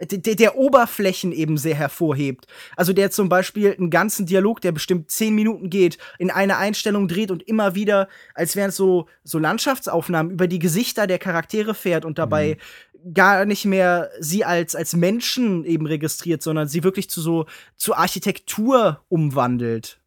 [0.00, 2.46] der, der Oberflächen eben sehr hervorhebt.
[2.76, 7.08] Also der zum Beispiel einen ganzen Dialog, der bestimmt zehn Minuten geht, in eine Einstellung
[7.08, 11.74] dreht und immer wieder, als wären es so, so Landschaftsaufnahmen, über die Gesichter der Charaktere
[11.74, 12.58] fährt und dabei
[13.02, 13.14] mhm.
[13.14, 17.46] gar nicht mehr sie als, als Menschen eben registriert, sondern sie wirklich zu so,
[17.76, 19.98] zu Architektur umwandelt.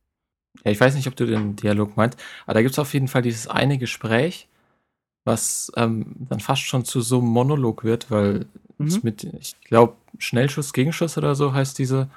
[0.63, 3.07] Ja, ich weiß nicht, ob du den Dialog meinst, aber da gibt es auf jeden
[3.07, 4.47] Fall dieses eine Gespräch,
[5.23, 8.45] was ähm, dann fast schon zu so einem Monolog wird, weil
[8.85, 8.99] mhm.
[9.03, 12.09] mit, ich glaube, Schnellschuss, Gegenschuss oder so heißt diese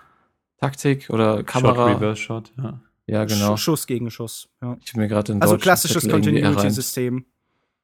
[0.58, 1.88] Taktik oder Kamera.
[1.88, 2.80] Shot, Reverse Shot, ja.
[3.06, 3.56] Ja, genau.
[3.56, 4.48] Schuss gegen Schuss.
[4.62, 4.76] Ja.
[4.84, 7.26] Ich mir gerade Also klassisches Continuity-System.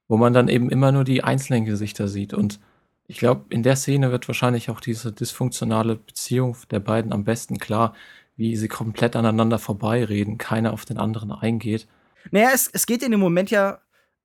[0.08, 2.34] Wo man dann eben immer nur die einzelnen Gesichter sieht.
[2.34, 2.58] Und
[3.06, 7.58] ich glaube, in der Szene wird wahrscheinlich auch diese dysfunktionale Beziehung der beiden am besten
[7.58, 7.94] klar,
[8.36, 11.86] wie sie komplett aneinander vorbeireden, keiner auf den anderen eingeht.
[12.30, 13.80] Naja, es, es geht in dem Moment ja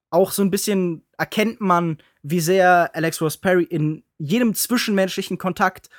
[0.10, 5.90] auch so ein bisschen, erkennt man, wie sehr Alex Ross Perry in jedem zwischenmenschlichen Kontakt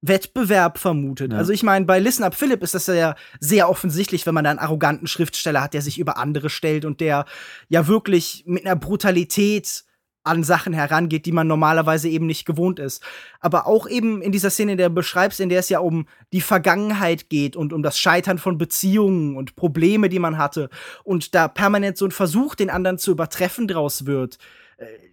[0.00, 1.32] Wettbewerb vermutet.
[1.32, 1.38] Ja.
[1.38, 4.50] Also ich meine, bei Listen Up Philip ist das ja sehr offensichtlich, wenn man da
[4.50, 7.24] einen arroganten Schriftsteller hat, der sich über andere stellt und der
[7.68, 9.84] ja wirklich mit einer Brutalität
[10.28, 13.02] an Sachen herangeht, die man normalerweise eben nicht gewohnt ist.
[13.40, 16.06] Aber auch eben in dieser Szene, in der du beschreibst, in der es ja um
[16.32, 20.68] die Vergangenheit geht und um das Scheitern von Beziehungen und Probleme, die man hatte
[21.02, 24.38] und da permanent so ein Versuch, den anderen zu übertreffen draus wird,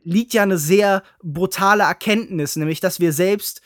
[0.04, 3.62] liegt ja eine sehr brutale Erkenntnis, nämlich dass wir selbst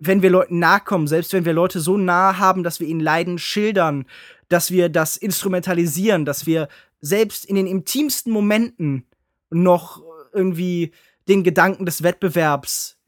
[0.00, 3.00] wenn wir Leuten nahe kommen, selbst wenn wir Leute so nah haben, dass wir ihnen
[3.00, 4.06] Leiden schildern,
[4.48, 6.68] dass wir das instrumentalisieren, dass wir
[7.00, 9.04] selbst in den intimsten Momenten
[9.50, 10.02] noch
[10.32, 10.92] irgendwie
[11.28, 12.98] den Gedanken des Wettbewerbs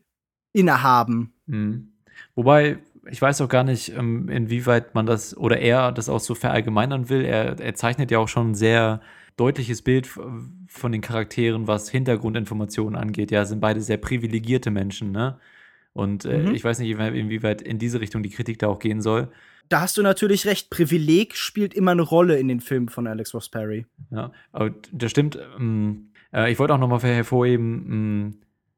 [0.52, 1.32] innehaben.
[1.46, 1.92] Mhm.
[2.34, 2.78] Wobei,
[3.10, 7.08] ich weiß auch gar nicht, ähm, inwieweit man das oder er das auch so verallgemeinern
[7.08, 7.24] will.
[7.24, 9.00] Er, er zeichnet ja auch schon sehr
[9.36, 13.30] deutliches Bild von den Charakteren, was Hintergrundinformationen angeht.
[13.30, 15.38] Ja, sind beide sehr privilegierte Menschen, ne?
[15.94, 16.54] Und äh, mhm.
[16.54, 19.28] ich weiß nicht, inwieweit in diese Richtung die Kritik da auch gehen soll.
[19.68, 20.70] Da hast du natürlich recht.
[20.70, 23.86] Privileg spielt immer eine Rolle in den Filmen von Alex Ross Perry.
[24.10, 25.38] Ja, aber das stimmt.
[25.58, 28.34] Ähm, äh, ich wollte auch noch mal hervorheben, mm,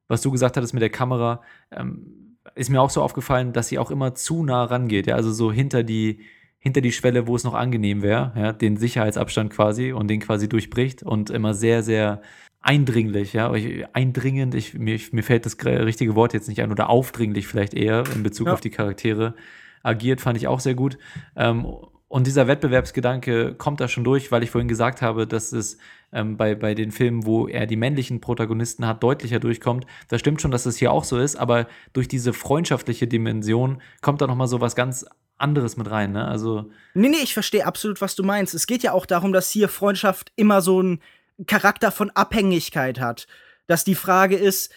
[0.09, 1.43] was du gesagt hattest mit der Kamera.
[1.71, 5.33] Ähm, ist mir auch so aufgefallen, dass sie auch immer zu nah rangeht, ja, also
[5.33, 6.21] so hinter die,
[6.65, 10.49] hinter die Schwelle, wo es noch angenehm wäre, ja, den Sicherheitsabstand quasi und den quasi
[10.49, 12.23] durchbricht und immer sehr, sehr
[12.63, 13.53] eindringlich, ja,
[13.93, 18.05] eindringend, ich, mir, mir fällt das richtige Wort jetzt nicht ein, oder aufdringlich vielleicht eher
[18.15, 18.55] in Bezug ja.
[18.55, 19.35] auf die Charaktere
[19.83, 20.97] agiert, fand ich auch sehr gut.
[21.37, 21.67] Ähm,
[22.09, 25.77] und dieser Wettbewerbsgedanke kommt da schon durch, weil ich vorhin gesagt habe, dass es
[26.13, 29.85] ähm, bei, bei den Filmen, wo er die männlichen Protagonisten hat, deutlicher durchkommt.
[30.09, 34.23] Das stimmt schon, dass es hier auch so ist, aber durch diese freundschaftliche Dimension kommt
[34.23, 35.05] da nochmal so was ganz
[35.37, 36.27] anderes mit rein, ne?
[36.27, 36.71] Also.
[36.95, 38.55] Nee, nee, ich verstehe absolut, was du meinst.
[38.55, 41.01] Es geht ja auch darum, dass hier Freundschaft immer so einen
[41.47, 43.27] Charakter von Abhängigkeit hat.
[43.67, 44.73] Dass die Frage ist,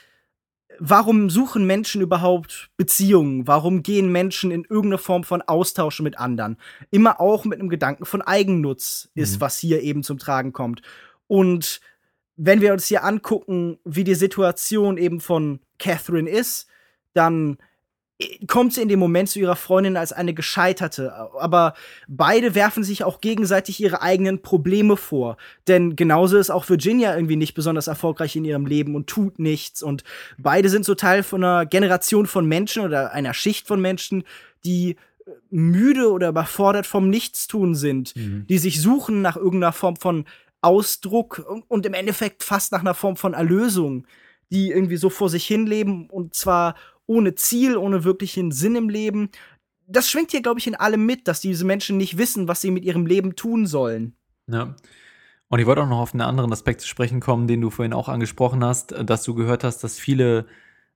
[0.79, 3.47] warum suchen Menschen überhaupt Beziehungen?
[3.47, 6.57] Warum gehen Menschen in irgendeine Form von Austausch mit anderen?
[6.91, 9.41] Immer auch mit einem Gedanken von Eigennutz ist, mhm.
[9.41, 10.81] was hier eben zum Tragen kommt.
[11.27, 11.81] Und
[12.35, 16.67] wenn wir uns hier angucken, wie die Situation eben von Catherine ist,
[17.13, 17.57] dann
[18.47, 21.13] kommt sie in dem Moment zu ihrer Freundin als eine Gescheiterte.
[21.39, 21.75] Aber
[22.07, 25.37] beide werfen sich auch gegenseitig ihre eigenen Probleme vor.
[25.67, 29.83] Denn genauso ist auch Virginia irgendwie nicht besonders erfolgreich in ihrem Leben und tut nichts.
[29.83, 30.03] Und
[30.37, 34.23] beide sind so Teil von einer Generation von Menschen oder einer Schicht von Menschen,
[34.65, 38.47] die äh, müde oder überfordert vom Nichtstun sind, mhm.
[38.49, 40.25] die sich suchen nach irgendeiner Form von
[40.61, 44.07] Ausdruck und im Endeffekt fast nach einer Form von Erlösung,
[44.49, 46.73] die irgendwie so vor sich hin leben und zwar
[47.07, 49.29] ohne Ziel, ohne wirklichen Sinn im Leben.
[49.87, 52.71] Das schwingt hier, glaube ich, in allem mit, dass diese Menschen nicht wissen, was sie
[52.71, 54.15] mit ihrem Leben tun sollen.
[54.47, 54.75] Ja.
[55.49, 57.93] Und ich wollte auch noch auf einen anderen Aspekt zu sprechen kommen, den du vorhin
[57.93, 60.45] auch angesprochen hast, dass du gehört hast, dass viele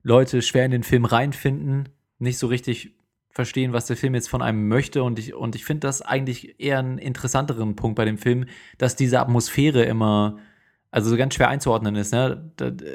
[0.04, 1.90] Leute schwer in den Film reinfinden,
[2.20, 2.96] nicht so richtig
[3.30, 5.04] verstehen, was der Film jetzt von einem möchte.
[5.04, 8.46] Und ich, und ich finde das eigentlich eher einen interessanteren Punkt bei dem Film,
[8.78, 10.38] dass diese Atmosphäre immer
[10.92, 12.14] also so ganz schwer einzuordnen ist.
[12.14, 12.52] Ne?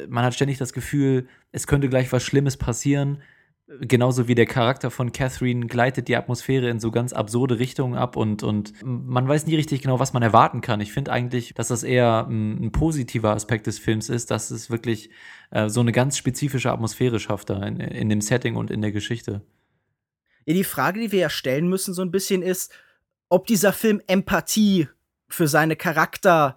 [0.08, 3.22] man hat ständig das Gefühl, es könnte gleich was Schlimmes passieren.
[3.80, 8.14] Genauso wie der Charakter von Catherine gleitet die Atmosphäre in so ganz absurde Richtungen ab
[8.14, 10.80] und, und man weiß nie richtig genau, was man erwarten kann.
[10.80, 14.70] Ich finde eigentlich, dass das eher ein, ein, positiver Aspekt des Films ist, dass es
[14.70, 15.10] wirklich
[15.50, 18.92] äh, so eine ganz spezifische Atmosphäre schafft da in, in dem Setting und in der
[18.92, 19.42] Geschichte.
[20.44, 22.72] Ja, die Frage, die wir ja stellen müssen, so ein bisschen ist,
[23.28, 24.86] ob dieser Film Empathie
[25.28, 26.56] für seine Charakter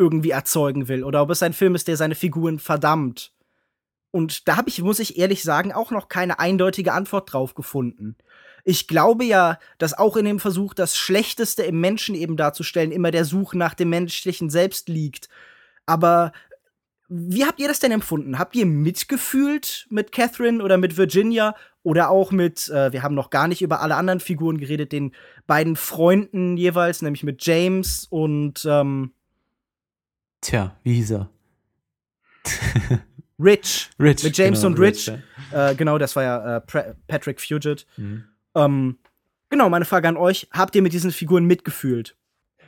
[0.00, 3.32] irgendwie erzeugen will oder ob es ein Film ist, der seine Figuren verdammt.
[4.10, 8.16] Und da habe ich, muss ich ehrlich sagen, auch noch keine eindeutige Antwort drauf gefunden.
[8.64, 13.10] Ich glaube ja, dass auch in dem Versuch, das Schlechteste im Menschen eben darzustellen, immer
[13.10, 15.28] der Such nach dem menschlichen Selbst liegt.
[15.86, 16.32] Aber
[17.08, 18.38] wie habt ihr das denn empfunden?
[18.38, 23.30] Habt ihr mitgefühlt mit Catherine oder mit Virginia oder auch mit, äh, wir haben noch
[23.30, 25.14] gar nicht über alle anderen Figuren geredet, den
[25.46, 29.12] beiden Freunden jeweils, nämlich mit James und ähm
[30.40, 31.30] Tja, wie hieß er?
[33.38, 33.90] Rich.
[33.98, 34.22] Rich.
[34.24, 35.08] Mit James genau, und Rich.
[35.08, 35.22] Rich
[35.52, 35.70] ja.
[35.70, 37.86] äh, genau, das war ja äh, Patrick Fugit.
[37.96, 38.24] Mhm.
[38.54, 38.98] Ähm,
[39.48, 42.16] genau, meine Frage an euch: Habt ihr mit diesen Figuren mitgefühlt?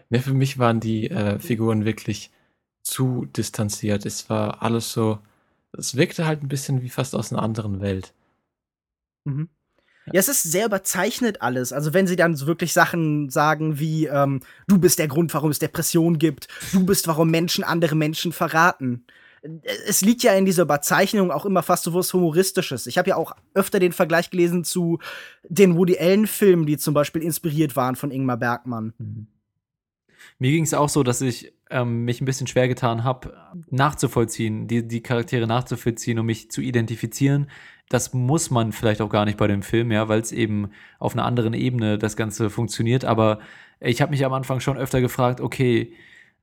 [0.09, 2.31] Ne, für mich waren die äh, Figuren wirklich
[2.83, 4.05] zu distanziert.
[4.07, 5.18] Es war alles so,
[5.73, 8.14] es wirkte halt ein bisschen wie fast aus einer anderen Welt.
[9.25, 9.49] Mhm.
[10.07, 11.72] Ja, es ist sehr überzeichnet alles.
[11.72, 15.50] Also wenn sie dann so wirklich Sachen sagen wie, ähm, du bist der Grund, warum
[15.50, 19.05] es Depressionen gibt, du bist, warum Menschen andere Menschen verraten.
[19.86, 22.86] Es liegt ja in dieser Überzeichnung auch immer fast so was Humoristisches.
[22.86, 24.98] Ich habe ja auch öfter den Vergleich gelesen zu
[25.48, 28.92] den Woody Allen-Filmen, die zum Beispiel inspiriert waren von Ingmar Bergmann.
[30.43, 33.32] Mir ging es auch so, dass ich ähm, mich ein bisschen schwer getan habe,
[33.70, 37.49] nachzuvollziehen, die, die Charaktere nachzuvollziehen, um mich zu identifizieren.
[37.88, 41.12] Das muss man vielleicht auch gar nicht bei dem Film, ja, weil es eben auf
[41.12, 43.05] einer anderen Ebene das Ganze funktioniert.
[43.05, 43.38] Aber
[43.78, 45.93] ich habe mich am Anfang schon öfter gefragt, okay,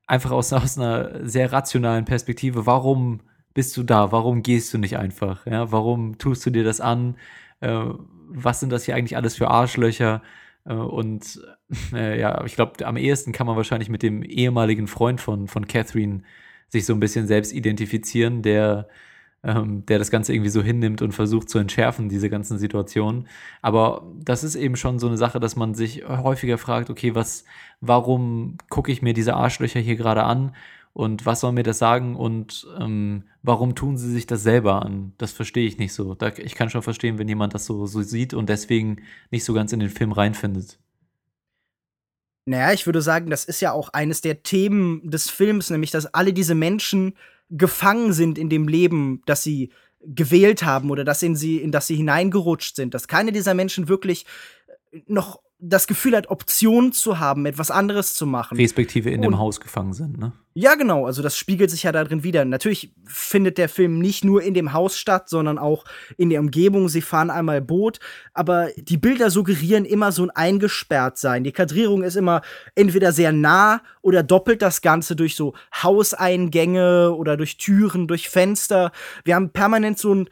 [0.07, 3.19] einfach aus, aus einer sehr rationalen Perspektive, warum
[3.53, 4.13] bist du da?
[4.13, 5.45] Warum gehst du nicht einfach?
[5.45, 7.17] Ja, warum tust du dir das an?
[7.59, 7.83] Äh,
[8.29, 10.21] was sind das hier eigentlich alles für Arschlöcher?
[10.63, 11.41] Äh, und
[11.93, 15.67] äh, ja, ich glaube, am ehesten kann man wahrscheinlich mit dem ehemaligen Freund von, von
[15.67, 16.23] Catherine
[16.69, 18.87] sich so ein bisschen selbst identifizieren, der,
[19.43, 23.27] ähm, der das Ganze irgendwie so hinnimmt und versucht zu entschärfen, diese ganzen Situationen.
[23.61, 27.45] Aber das ist eben schon so eine Sache, dass man sich häufiger fragt, okay, was,
[27.81, 30.55] warum gucke ich mir diese Arschlöcher hier gerade an?
[30.93, 32.15] Und was soll mir das sagen?
[32.15, 35.13] Und ähm, warum tun sie sich das selber an?
[35.17, 36.17] Das verstehe ich nicht so.
[36.37, 38.97] Ich kann schon verstehen, wenn jemand das so, so sieht und deswegen
[39.31, 40.79] nicht so ganz in den Film reinfindet.
[42.49, 46.11] Naja, ich würde sagen, das ist ja auch eines der Themen des Films, nämlich, dass
[46.15, 47.13] alle diese Menschen
[47.51, 49.71] gefangen sind in dem Leben, das sie
[50.01, 53.87] gewählt haben oder das in sie, in das sie hineingerutscht sind, dass keine dieser Menschen
[53.87, 54.25] wirklich
[55.05, 58.57] noch das Gefühl hat, Optionen zu haben, etwas anderes zu machen.
[58.57, 60.31] Respektive in dem Und- Haus gefangen sind, ne?
[60.53, 61.05] Ja, genau.
[61.05, 62.43] Also das spiegelt sich ja darin wieder.
[62.43, 65.85] Natürlich findet der Film nicht nur in dem Haus statt, sondern auch
[66.17, 66.89] in der Umgebung.
[66.89, 67.99] Sie fahren einmal Boot,
[68.33, 71.43] aber die Bilder suggerieren immer so ein Eingesperrtsein.
[71.43, 72.41] Die Kadrierung ist immer
[72.75, 78.91] entweder sehr nah oder doppelt das Ganze durch so Hauseingänge oder durch Türen, durch Fenster.
[79.23, 80.29] Wir haben permanent so ein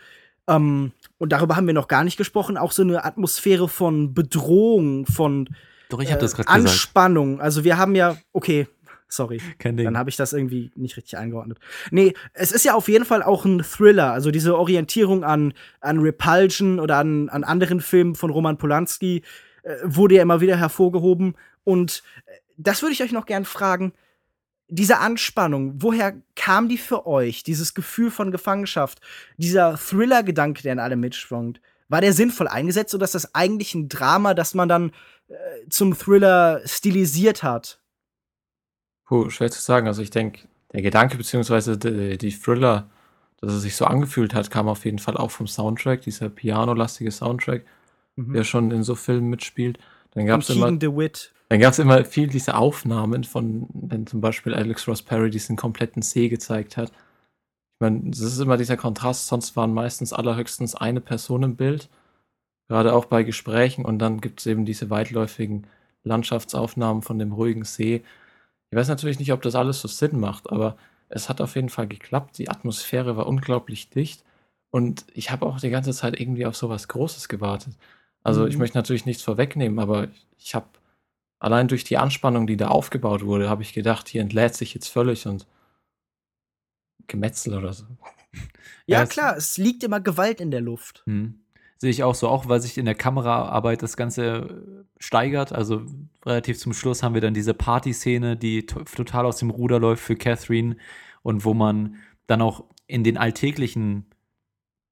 [0.50, 5.06] ähm, und darüber haben wir noch gar nicht gesprochen, auch so eine Atmosphäre von Bedrohung,
[5.06, 5.50] von
[5.90, 6.70] Doch, ich habe äh, das gerade gesagt.
[6.70, 7.42] Anspannung.
[7.42, 8.68] Also wir haben ja, okay,
[9.08, 9.42] sorry.
[9.58, 9.86] Kein Ding.
[9.86, 11.60] Dann habe ich das irgendwie nicht richtig eingeordnet.
[11.92, 14.12] Nee, es ist ja auf jeden Fall auch ein Thriller.
[14.12, 19.24] Also diese Orientierung an, an Repulsion oder an, an anderen Filmen von Roman Polanski
[19.64, 21.36] äh, wurde ja immer wieder hervorgehoben.
[21.64, 23.94] Und äh, das würde ich euch noch gern fragen.
[24.70, 27.44] Diese Anspannung, woher kam die für euch?
[27.44, 29.00] Dieses Gefühl von Gefangenschaft,
[29.38, 31.62] dieser Thriller-Gedanke, der in allem mitschwingt.
[31.90, 34.92] War der sinnvoll eingesetzt oder ist das eigentlich ein Drama, das man dann
[35.30, 35.34] äh,
[35.70, 37.80] zum Thriller stilisiert hat?
[39.06, 39.88] Puh, schwer zu sagen.
[39.88, 42.90] Also ich denke, der Gedanke beziehungsweise die, die Thriller,
[43.40, 47.12] dass es sich so angefühlt hat, kam auf jeden Fall auch vom Soundtrack, dieser pianolastige
[47.12, 47.64] Soundtrack,
[48.18, 48.34] Mhm.
[48.34, 49.78] der schon in so Filmen mitspielt.
[50.12, 51.34] Dann gab es immer, DeWitt.
[51.50, 56.02] Dann gab's immer viel diese Aufnahmen von, wenn zum Beispiel Alex Ross Perry diesen kompletten
[56.02, 56.90] See gezeigt hat.
[56.92, 57.22] Ich
[57.82, 61.90] meine, das ist immer dieser Kontrast, sonst waren meistens allerhöchstens eine Person im Bild,
[62.70, 65.68] gerade auch bei Gesprächen und dann gibt es eben diese weitläufigen
[66.04, 68.04] Landschaftsaufnahmen von dem ruhigen See.
[68.72, 70.78] Ich weiß natürlich nicht, ob das alles so Sinn macht, aber
[71.10, 72.38] es hat auf jeden Fall geklappt.
[72.38, 74.24] Die Atmosphäre war unglaublich dicht
[74.72, 77.76] und ich habe auch die ganze Zeit irgendwie auf sowas Großes gewartet.
[78.24, 78.60] Also ich Mhm.
[78.60, 80.68] möchte natürlich nichts vorwegnehmen, aber ich habe
[81.40, 84.88] allein durch die Anspannung, die da aufgebaut wurde, habe ich gedacht, hier entlädt sich jetzt
[84.88, 85.48] völlig und
[87.08, 87.86] Gemetzel oder so.
[88.86, 91.04] Ja, es- klar, es liegt immer Gewalt in der Luft.
[91.06, 91.40] Hm.
[91.80, 95.54] Sehe ich auch so, auch weil sich in der Kameraarbeit das Ganze äh, steigert.
[95.54, 95.86] Also
[96.26, 100.04] relativ zum Schluss haben wir dann diese Party-Szene, die to total aus dem Ruder läuft
[100.04, 100.78] für Catherine
[101.22, 104.06] und wo man dann auch in den alltäglichen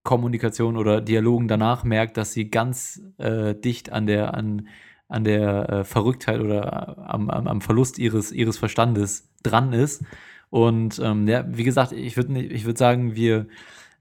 [0.04, 4.68] Kommunikationen oder Dialogen danach merkt, dass sie ganz äh, dicht an der, an,
[5.08, 10.04] an der äh, Verrücktheit oder äh, am, am, am Verlust ihres, ihres Verstandes dran ist.
[10.50, 13.48] Und ähm, ja, wie gesagt, ich würde ich würd sagen, wir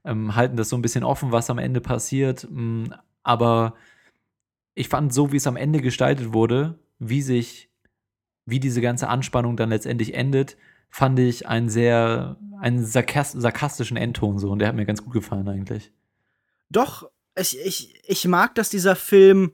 [0.03, 2.47] ähm, halten das so ein bisschen offen, was am Ende passiert.
[2.49, 2.85] Mm,
[3.23, 3.75] aber
[4.73, 7.69] ich fand so, wie es am Ende gestaltet wurde, wie sich,
[8.45, 10.57] wie diese ganze Anspannung dann letztendlich endet,
[10.89, 15.13] fand ich einen sehr, einen sarkas sarkastischen Endton so und der hat mir ganz gut
[15.13, 15.91] gefallen eigentlich.
[16.69, 19.53] Doch, ich, ich, ich mag, dass dieser Film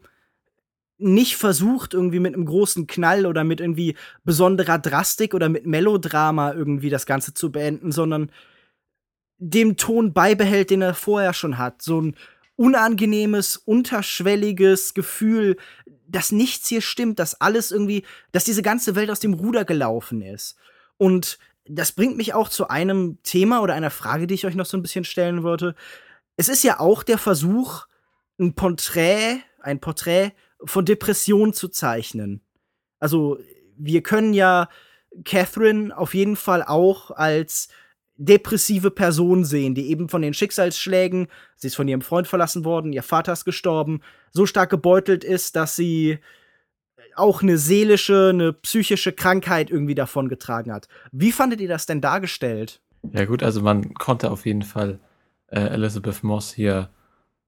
[1.01, 6.53] nicht versucht, irgendwie mit einem großen Knall oder mit irgendwie besonderer Drastik oder mit Melodrama
[6.53, 8.31] irgendwie das Ganze zu beenden, sondern
[9.37, 11.81] dem Ton beibehält, den er vorher schon hat.
[11.81, 12.15] So ein
[12.55, 15.57] unangenehmes, unterschwelliges Gefühl,
[16.07, 20.21] dass nichts hier stimmt, dass alles irgendwie, dass diese ganze Welt aus dem Ruder gelaufen
[20.21, 20.55] ist.
[20.97, 24.65] Und das bringt mich auch zu einem Thema oder einer Frage, die ich euch noch
[24.65, 25.75] so ein bisschen stellen wollte.
[26.37, 27.85] Es ist ja auch der Versuch,
[28.39, 30.33] ein Porträt, ein Porträt
[30.63, 32.41] von Depression zu zeichnen.
[32.99, 33.39] Also,
[33.77, 34.69] wir können ja
[35.25, 37.69] Catherine auf jeden Fall auch als
[38.17, 42.93] depressive Person sehen, die eben von den Schicksalsschlägen, sie ist von ihrem Freund verlassen worden,
[42.93, 44.01] ihr Vater ist gestorben,
[44.31, 46.19] so stark gebeutelt ist, dass sie
[47.15, 50.87] auch eine seelische, eine psychische Krankheit irgendwie davongetragen hat.
[51.11, 52.79] Wie fandet ihr das denn dargestellt?
[53.11, 54.99] Ja gut, also man konnte auf jeden Fall
[55.47, 56.89] äh, Elizabeth Moss hier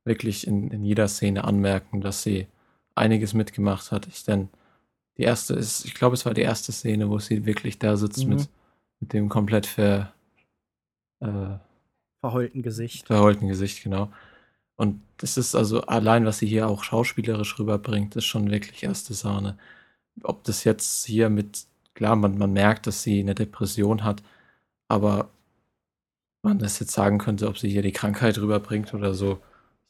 [0.05, 2.47] wirklich in, in jeder Szene anmerken, dass sie
[2.95, 4.07] einiges mitgemacht hat.
[4.07, 4.49] Ich denn
[5.17, 8.27] die erste ist, ich glaube, es war die erste Szene, wo sie wirklich da sitzt
[8.27, 8.29] Mhm.
[8.29, 8.49] mit,
[9.01, 10.13] mit dem komplett ver,
[11.21, 11.57] äh,
[12.21, 13.07] Verheulten Gesicht.
[13.07, 14.11] verheulten Gesicht, genau.
[14.77, 19.13] Und das ist also allein, was sie hier auch schauspielerisch rüberbringt, ist schon wirklich erste
[19.13, 19.57] Sahne.
[20.23, 24.23] Ob das jetzt hier mit, klar, man, man merkt, dass sie eine Depression hat,
[24.89, 25.31] aber
[26.43, 29.39] man das jetzt sagen könnte, ob sie hier die Krankheit rüberbringt oder so.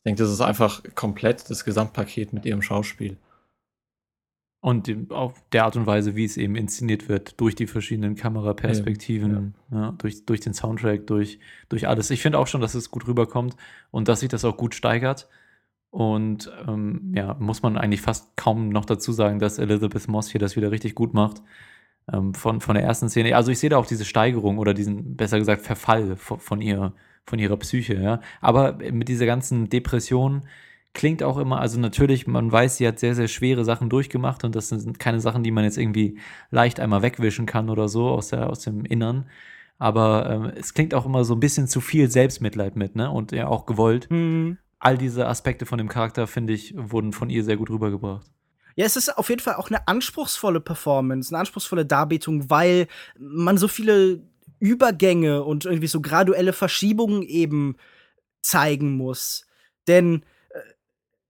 [0.03, 3.15] Ich denke, das ist einfach komplett das Gesamtpaket mit ihrem Schauspiel.
[4.59, 8.15] Und die- auf der Art und Weise, wie es eben inszeniert wird, durch die verschiedenen
[8.15, 9.91] Kameraperspektiven, ja.
[9.97, 11.39] durch, durch den Soundtrack, durch,
[11.69, 12.09] durch alles.
[12.11, 13.55] Ich finde auch schon, dass es gut rüberkommt
[13.91, 15.29] und dass sich das auch gut steigert.
[15.89, 20.39] Und ähm, ja, muss man eigentlich fast kaum noch dazu sagen, dass Elizabeth Moss hier
[20.39, 21.41] das wieder richtig gut macht.
[22.11, 23.35] Ähm, von, von der ersten Szene.
[23.35, 26.93] Also ich sehe da auch diese Steigerung oder diesen, besser gesagt, Verfall von, von ihr,
[27.25, 28.21] von ihrer Psyche, ja.
[28.41, 30.43] Aber mit dieser ganzen Depression
[30.93, 34.55] klingt auch immer, also natürlich, man weiß, sie hat sehr, sehr schwere Sachen durchgemacht und
[34.55, 36.19] das sind keine Sachen, die man jetzt irgendwie
[36.51, 39.27] leicht einmal wegwischen kann oder so aus, der, aus dem Innern.
[39.79, 43.09] Aber ähm, es klingt auch immer so ein bisschen zu viel Selbstmitleid mit, ne?
[43.09, 44.09] Und ja auch gewollt.
[44.11, 44.57] Mhm.
[44.79, 48.27] All diese Aspekte von dem Charakter, finde ich, wurden von ihr sehr gut rübergebracht.
[48.75, 53.57] Ja, es ist auf jeden Fall auch eine anspruchsvolle Performance, eine anspruchsvolle Darbietung, weil man
[53.57, 54.21] so viele
[54.63, 57.75] Übergänge und irgendwie so graduelle Verschiebungen eben
[58.41, 59.45] zeigen muss.
[59.89, 60.59] Denn äh,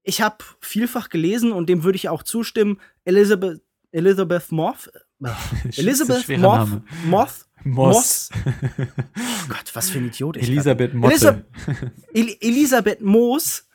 [0.03, 3.61] ich habe vielfach gelesen und dem würde ich auch zustimmen, Elizabeth
[3.91, 4.91] Elizabeth Moth
[5.23, 5.29] äh,
[5.77, 6.69] Elizabeth Moth.
[7.05, 8.29] Moth Moss.
[8.45, 8.49] Oh
[9.49, 10.99] Gott, was für ein Idiot ich Elisabeth bin.
[10.99, 11.13] Motte.
[11.13, 11.43] Elisa
[12.13, 13.67] El Elisabeth Moos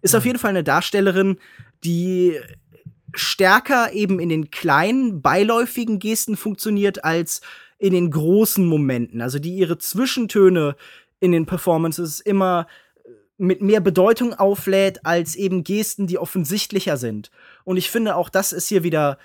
[0.00, 1.36] ist auf jeden Fall eine Darstellerin,
[1.84, 2.38] die
[3.12, 7.42] stärker eben in den kleinen, beiläufigen Gesten funktioniert als
[7.80, 9.20] in den großen Momenten.
[9.22, 10.76] Also die ihre Zwischentöne
[11.18, 12.66] in den Performances immer
[13.38, 17.30] mit mehr Bedeutung auflädt als eben Gesten, die offensichtlicher sind.
[17.64, 19.18] Und ich finde, auch das ist hier wieder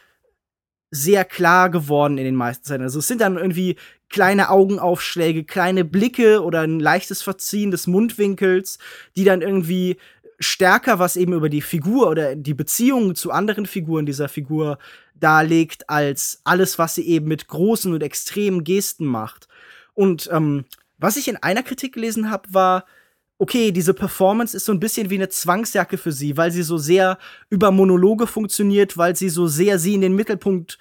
[0.90, 2.84] sehr klar geworden in den meisten Zeiten.
[2.84, 3.76] Also es sind dann irgendwie
[4.08, 8.80] kleine Augenaufschläge, kleine Blicke oder ein leichtes Verziehen des Mundwinkels,
[9.18, 9.98] die dann irgendwie
[10.40, 14.78] stärker was eben über die Figur oder die Beziehungen zu anderen Figuren dieser Figur
[15.16, 19.48] darlegt, als alles, was sie eben mit großen und extremen Gesten macht.
[19.94, 20.66] Und ähm,
[20.98, 22.86] was ich in einer Kritik gelesen habe, war,
[23.38, 26.78] okay, diese Performance ist so ein bisschen wie eine Zwangsjacke für sie, weil sie so
[26.78, 27.18] sehr
[27.50, 30.78] über Monologe funktioniert, weil sie so sehr sie in den Mittelpunkt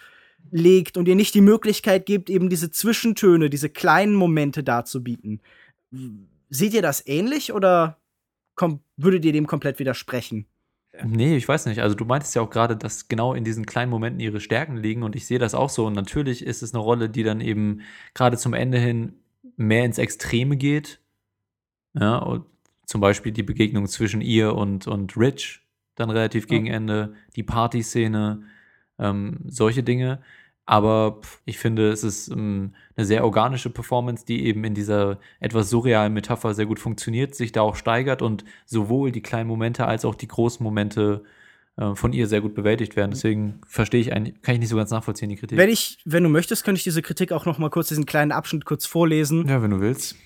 [0.50, 5.40] legt und ihr nicht die Möglichkeit gibt, eben diese Zwischentöne, diese kleinen Momente darzubieten.
[6.48, 7.98] Seht ihr das ähnlich oder
[8.96, 10.46] würdet ihr dem komplett widersprechen?
[11.02, 11.80] Nee, ich weiß nicht.
[11.80, 15.02] Also du meintest ja auch gerade, dass genau in diesen kleinen Momenten ihre Stärken liegen
[15.02, 15.86] und ich sehe das auch so.
[15.86, 17.80] Und natürlich ist es eine Rolle, die dann eben
[18.14, 19.14] gerade zum Ende hin
[19.56, 21.00] mehr ins Extreme geht.
[21.94, 22.44] Ja, und
[22.86, 25.62] zum Beispiel die Begegnung zwischen ihr und, und Rich,
[25.94, 28.42] dann relativ gegen Ende, die Partyszene,
[28.98, 30.22] ähm, solche Dinge.
[30.66, 35.68] Aber ich finde, es ist ähm, eine sehr organische Performance, die eben in dieser etwas
[35.68, 40.04] surrealen Metapher sehr gut funktioniert, sich da auch steigert und sowohl die kleinen Momente als
[40.06, 41.22] auch die großen Momente
[41.76, 43.10] äh, von ihr sehr gut bewältigt werden.
[43.10, 45.58] Deswegen verstehe ich eigentlich, kann ich nicht so ganz nachvollziehen, die Kritik.
[45.58, 48.32] Wenn ich, wenn du möchtest, könnte ich diese Kritik auch noch mal kurz diesen kleinen
[48.32, 49.46] Abschnitt kurz vorlesen.
[49.46, 50.16] ja, wenn du willst.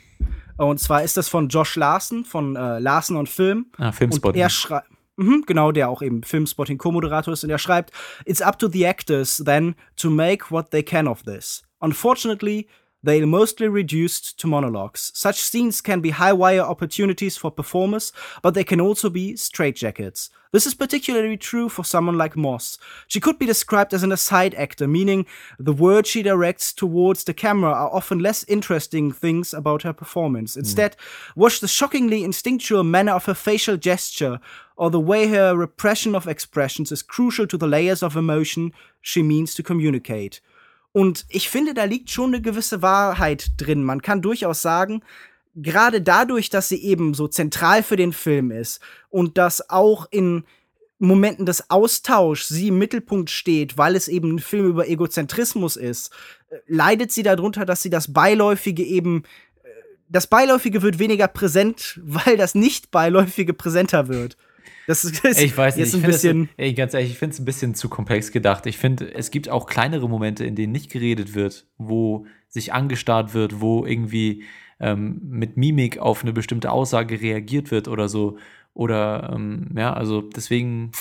[0.56, 3.66] Und zwar ist das von Josh Larson von äh, Larson und Film.
[3.76, 4.40] Ah, Filmspotting.
[4.40, 4.88] Und er schreibt,
[5.18, 7.92] mhm, genau, der auch eben Filmspotting Co-Moderator ist und er schreibt,
[8.24, 11.62] It's up to the actors then to make what they can of this.
[11.80, 12.66] Unfortunately,
[13.02, 15.12] They are mostly reduced to monologues.
[15.14, 20.30] Such scenes can be high wire opportunities for performers, but they can also be straitjackets.
[20.50, 22.78] This is particularly true for someone like Moss.
[23.06, 25.26] She could be described as an aside actor, meaning
[25.58, 30.54] the words she directs towards the camera are often less interesting things about her performance.
[30.54, 30.60] Hmm.
[30.60, 30.96] Instead,
[31.36, 34.40] watch the shockingly instinctual manner of her facial gesture
[34.76, 39.22] or the way her repression of expressions is crucial to the layers of emotion she
[39.22, 40.40] means to communicate.
[40.98, 43.84] Und ich finde, da liegt schon eine gewisse Wahrheit drin.
[43.84, 45.04] Man kann durchaus sagen,
[45.54, 50.42] gerade dadurch, dass sie eben so zentral für den Film ist und dass auch in
[50.98, 56.10] Momenten des Austauschs sie im Mittelpunkt steht, weil es eben ein Film über Egozentrismus ist,
[56.50, 59.22] äh, leidet sie darunter, dass sie das Beiläufige eben
[59.62, 59.68] äh,
[60.08, 64.36] das Beiläufige wird weniger präsent, weil das Nicht-Beiläufige präsenter wird.
[64.86, 66.48] Das ist ich weiß nicht, jetzt ich ein finde es, bisschen.
[66.56, 68.66] ey, ganz ehrlich, ich finde es ein bisschen zu komplex gedacht.
[68.66, 73.34] Ich finde, es gibt auch kleinere Momente, in denen nicht geredet wird, wo sich angestarrt
[73.34, 74.44] wird, wo irgendwie
[74.80, 78.38] ähm, mit Mimik auf eine bestimmte Aussage reagiert wird oder so.
[78.74, 80.92] Oder, ähm, ja, also deswegen,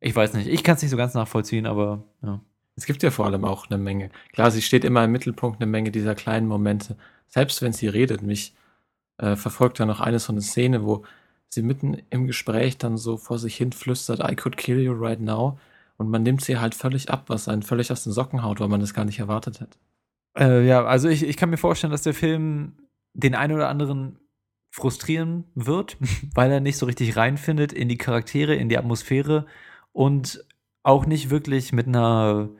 [0.00, 2.40] ich weiß nicht, ich kann es nicht so ganz nachvollziehen, aber ja.
[2.78, 4.10] Es gibt ja vor allem auch eine Menge.
[4.32, 6.96] Klar, sie steht immer im Mittelpunkt, eine Menge dieser kleinen Momente.
[7.26, 8.54] Selbst wenn sie redet, mich
[9.18, 11.04] äh, verfolgt da noch eine so eine Szene, wo
[11.50, 15.20] sie mitten im Gespräch dann so vor sich hin flüstert, I could kill you right
[15.20, 15.58] now.
[15.96, 18.68] Und man nimmt sie halt völlig ab, was einen völlig aus den Socken haut, weil
[18.68, 19.78] man das gar nicht erwartet hat.
[20.38, 22.74] Äh, ja, also ich, ich kann mir vorstellen, dass der Film
[23.14, 24.18] den einen oder anderen
[24.70, 25.96] frustrieren wird,
[26.34, 29.46] weil er nicht so richtig reinfindet in die Charaktere, in die Atmosphäre
[29.92, 30.44] und
[30.84, 32.50] auch nicht wirklich mit einer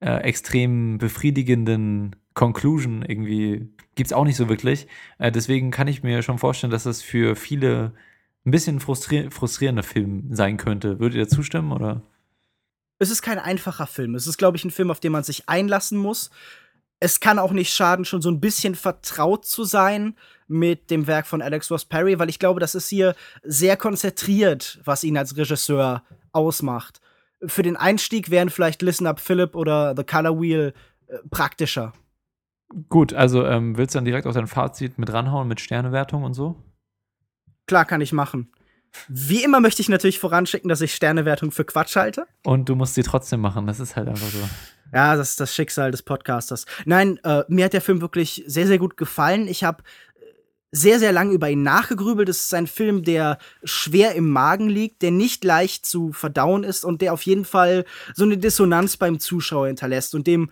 [0.00, 4.86] äh, extrem befriedigenden Conclusion irgendwie gibt es auch nicht so wirklich.
[5.18, 7.92] Äh, deswegen kann ich mir schon vorstellen, dass das für viele
[8.46, 11.00] ein bisschen frustrier frustrierender Film sein könnte.
[11.00, 12.02] Würdet ihr zustimmen oder?
[12.98, 14.14] Es ist kein einfacher Film.
[14.14, 16.30] Es ist, glaube ich, ein Film, auf den man sich einlassen muss.
[16.98, 20.14] Es kann auch nicht schaden, schon so ein bisschen vertraut zu sein
[20.48, 24.80] mit dem Werk von Alex Ross Perry, weil ich glaube, das ist hier sehr konzentriert,
[24.84, 27.00] was ihn als Regisseur ausmacht.
[27.44, 30.72] Für den Einstieg wären vielleicht Listen Up Philip oder The Color Wheel
[31.08, 31.92] äh, praktischer.
[32.88, 36.32] Gut, also ähm, willst du dann direkt auf dein Fazit mit ranhauen mit Sternewertung und
[36.32, 36.56] so?
[37.66, 38.50] Klar kann ich machen.
[39.08, 42.26] Wie immer möchte ich natürlich voranschicken, dass ich Sternewertung für Quatsch halte.
[42.44, 44.38] Und du musst sie trotzdem machen, das ist halt einfach so.
[44.92, 46.64] Ja, das ist das Schicksal des Podcasters.
[46.84, 49.48] Nein, äh, mir hat der Film wirklich sehr, sehr gut gefallen.
[49.48, 49.82] Ich habe
[50.72, 52.28] sehr, sehr lange über ihn nachgegrübelt.
[52.28, 56.84] Es ist ein Film, der schwer im Magen liegt, der nicht leicht zu verdauen ist
[56.84, 60.50] und der auf jeden Fall so eine Dissonanz beim Zuschauer hinterlässt und dem äh,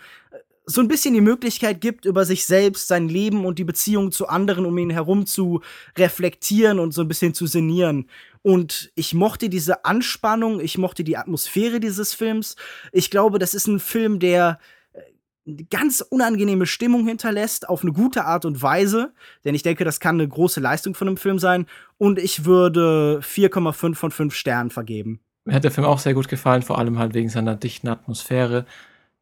[0.66, 4.28] so ein bisschen die Möglichkeit gibt, über sich selbst, sein Leben und die Beziehung zu
[4.28, 5.60] anderen um ihn herum zu
[5.96, 8.08] reflektieren und so ein bisschen zu sinnieren.
[8.42, 12.56] Und ich mochte diese Anspannung, ich mochte die Atmosphäre dieses Films.
[12.92, 14.58] Ich glaube, das ist ein Film, der
[14.92, 15.00] äh,
[15.46, 19.12] eine ganz unangenehme Stimmung hinterlässt, auf eine gute Art und Weise.
[19.44, 21.66] Denn ich denke, das kann eine große Leistung von einem Film sein.
[21.98, 25.20] Und ich würde 4,5 von 5 Sternen vergeben.
[25.44, 28.64] Mir hat der Film auch sehr gut gefallen, vor allem halt wegen seiner dichten Atmosphäre,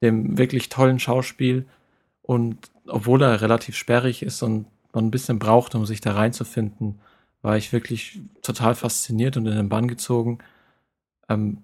[0.03, 1.67] dem wirklich tollen Schauspiel.
[2.23, 7.01] Und obwohl er relativ sperrig ist und man ein bisschen braucht, um sich da reinzufinden,
[7.41, 10.39] war ich wirklich total fasziniert und in den Bann gezogen.
[11.29, 11.59] Ähm,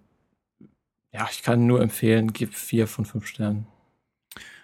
[1.12, 3.66] ja, ich kann nur empfehlen, gib vier von fünf Sternen.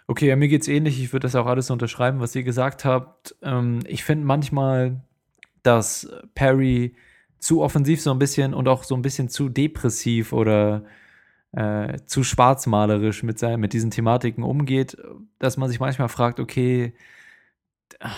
[0.07, 1.03] Okay, ja, mir geht's ähnlich.
[1.03, 3.35] Ich würde das auch alles unterschreiben, was ihr gesagt habt.
[3.43, 5.01] Ähm, ich finde manchmal,
[5.63, 6.95] dass Perry
[7.39, 10.85] zu offensiv so ein bisschen und auch so ein bisschen zu depressiv oder
[11.55, 14.97] äh, zu schwarzmalerisch mit, sein, mit diesen Thematiken umgeht,
[15.39, 16.95] dass man sich manchmal fragt, okay,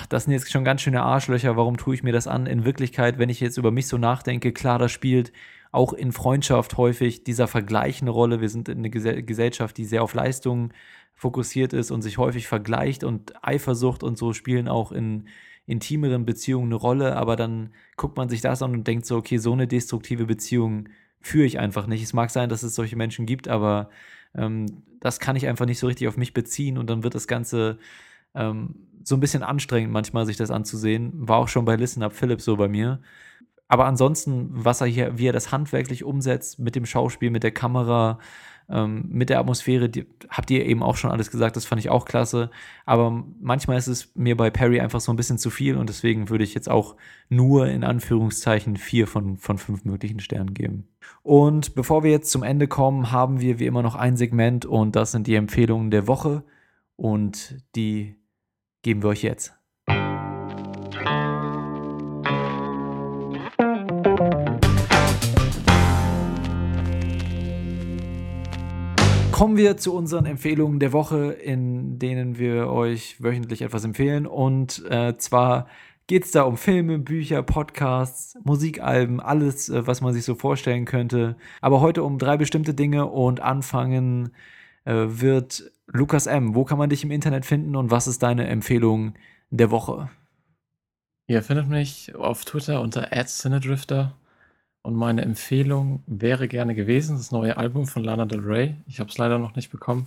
[0.09, 2.47] das sind jetzt schon ganz schöne Arschlöcher, warum tue ich mir das an?
[2.47, 5.32] In Wirklichkeit, wenn ich jetzt über mich so nachdenke, klar, das spielt
[5.70, 8.41] auch in Freundschaft häufig dieser Vergleich eine Rolle.
[8.41, 10.72] Wir sind in einer Gesell Gesellschaft, die sehr auf Leistungen
[11.14, 15.28] fokussiert ist und sich häufig vergleicht und Eifersucht und so spielen auch in
[15.66, 19.39] intimeren Beziehungen eine Rolle, aber dann guckt man sich das an und denkt so, okay,
[19.39, 20.89] so eine destruktive Beziehung
[21.27, 22.03] führe ich einfach nicht.
[22.03, 23.91] Es mag sein, dass es solche Menschen gibt, aber
[24.35, 27.27] ähm, das kann ich einfach nicht so richtig auf mich beziehen und dann wird das
[27.27, 27.79] Ganze
[28.35, 31.12] ähm, so ein bisschen anstrengend manchmal, sich das anzusehen.
[31.14, 33.01] War auch schon bei Listen Up Philip so bei mir.
[33.68, 37.51] Aber ansonsten, was er hier, wie er das handwerklich umsetzt, mit dem Schauspiel, mit der
[37.51, 38.18] Kamera,
[38.69, 41.91] ähm, mit der Atmosphäre, die, habt ihr eben auch schon alles gesagt, das fand ich
[41.91, 42.51] auch klasse.
[42.85, 46.29] Aber manchmal ist es mir bei Perry einfach so ein bisschen zu viel und deswegen
[46.31, 46.97] würde ich jetzt auch
[47.29, 50.89] nur in Anführungszeichen vier von, von fünf möglichen Sternen geben.
[51.23, 54.97] Und bevor wir jetzt zum Ende kommen, haben wir wie immer noch ein Segment und
[54.97, 56.43] das sind die Empfehlungen der Woche
[56.97, 58.17] und die
[58.83, 59.55] geben wir euch jetzt.
[69.37, 74.26] Kommen wir zu unseren Empfehlungen der Woche, in denen wir euch wöchentlich etwas empfehlen.
[74.26, 75.68] Und äh, zwar
[76.07, 80.87] geht es da um Filme, Bücher, Podcasts, Musikalben, alles, äh, was man sich so vorstellen
[80.87, 81.37] könnte.
[81.61, 84.30] Aber heute um drei bestimmte Dinge und anfangen
[84.87, 86.55] äh, wird Lukas M.
[86.55, 89.12] Wo kann man dich im Internet finden und was ist deine Empfehlung
[89.51, 90.09] der Woche?
[91.26, 94.16] Ihr findet mich auf Twitter unter @cinedrifter
[94.87, 98.76] und meine Empfehlung wäre gerne gewesen das neue Album von Lana Del Rey.
[98.87, 100.07] Ich habe es leider noch nicht bekommen,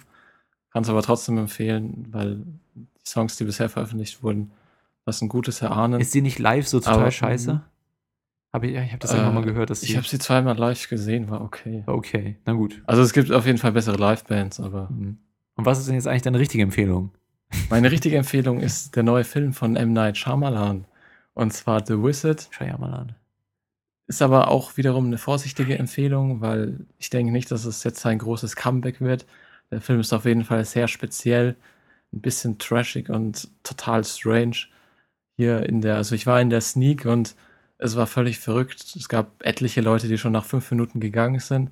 [0.71, 2.37] kann es aber trotzdem empfehlen, weil
[2.75, 4.51] die Songs, die bisher veröffentlicht wurden,
[5.03, 5.99] was ein gutes erahnen.
[5.99, 7.61] Ist sie nicht live so total aber, scheiße?
[8.53, 10.87] Hab ich ich habe das äh, irgendwann mal gehört, dass Ich habe sie zweimal live
[10.87, 11.83] gesehen, war okay.
[11.85, 12.81] Okay, na gut.
[12.85, 14.87] Also es gibt auf jeden Fall bessere Live-Bands, aber.
[14.91, 15.17] Mhm.
[15.55, 17.11] Und was ist denn jetzt eigentlich deine richtige Empfehlung?
[17.69, 19.91] Meine richtige Empfehlung ist der neue Film von M.
[19.91, 20.85] Night Shyamalan.
[21.33, 22.47] Und zwar The Wizard.
[22.51, 23.15] Shyamalan.
[24.09, 28.17] Ist aber auch wiederum eine vorsichtige Empfehlung, weil ich denke nicht, dass es jetzt ein
[28.17, 29.27] großes Comeback wird.
[29.69, 31.55] Der Film ist auf jeden Fall sehr speziell,
[32.11, 34.65] ein bisschen trashig und total strange.
[35.37, 37.35] Hier in der, also ich war in der Sneak und
[37.77, 38.95] es war völlig verrückt.
[38.95, 41.69] Es gab etliche Leute, die schon nach fünf Minuten gegangen sind.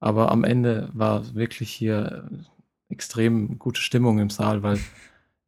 [0.00, 2.30] Aber am Ende war wirklich hier
[2.88, 4.82] extrem gute Stimmung im Saal, weil ich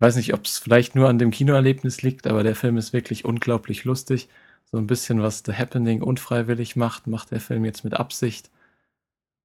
[0.01, 3.25] weiß nicht, ob es vielleicht nur an dem Kinoerlebnis liegt, aber der Film ist wirklich
[3.25, 4.29] unglaublich lustig
[4.71, 8.51] so ein bisschen was The Happening unfreiwillig macht, macht der Film jetzt mit Absicht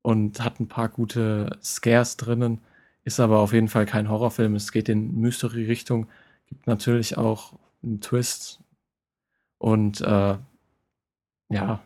[0.01, 2.61] und hat ein paar gute Scares drinnen,
[3.03, 4.55] ist aber auf jeden Fall kein Horrorfilm.
[4.55, 6.07] Es geht in Mystery-Richtung,
[6.47, 7.53] gibt natürlich auch
[7.83, 8.59] einen Twist
[9.59, 10.37] und äh,
[11.49, 11.81] ja.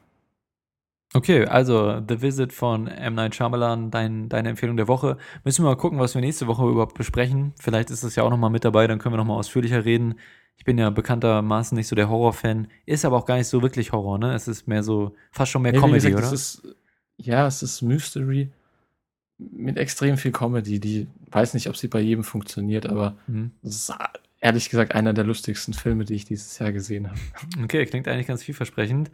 [1.14, 3.16] Okay, also The Visit von M.
[3.16, 5.18] Night Shyamalan, dein, deine Empfehlung der Woche.
[5.44, 7.54] Müssen wir mal gucken, was wir nächste Woche überhaupt besprechen.
[7.60, 10.16] Vielleicht ist das ja auch nochmal mit dabei, dann können wir nochmal ausführlicher reden.
[10.58, 13.92] Ich bin ja bekanntermaßen nicht so der Horrorfan, ist aber auch gar nicht so wirklich
[13.92, 14.34] Horror, ne?
[14.34, 16.34] Es ist mehr so, fast schon mehr ja, Comedy, gesagt, oder?
[16.34, 16.76] Ist,
[17.18, 18.50] ja, es ist Mystery
[19.38, 23.52] mit extrem viel Comedy, die weiß nicht, ob sie bei jedem funktioniert, aber mhm.
[23.62, 23.94] es ist
[24.40, 27.20] ehrlich gesagt einer der lustigsten Filme, die ich dieses Jahr gesehen habe.
[27.64, 29.12] Okay, klingt eigentlich ganz vielversprechend.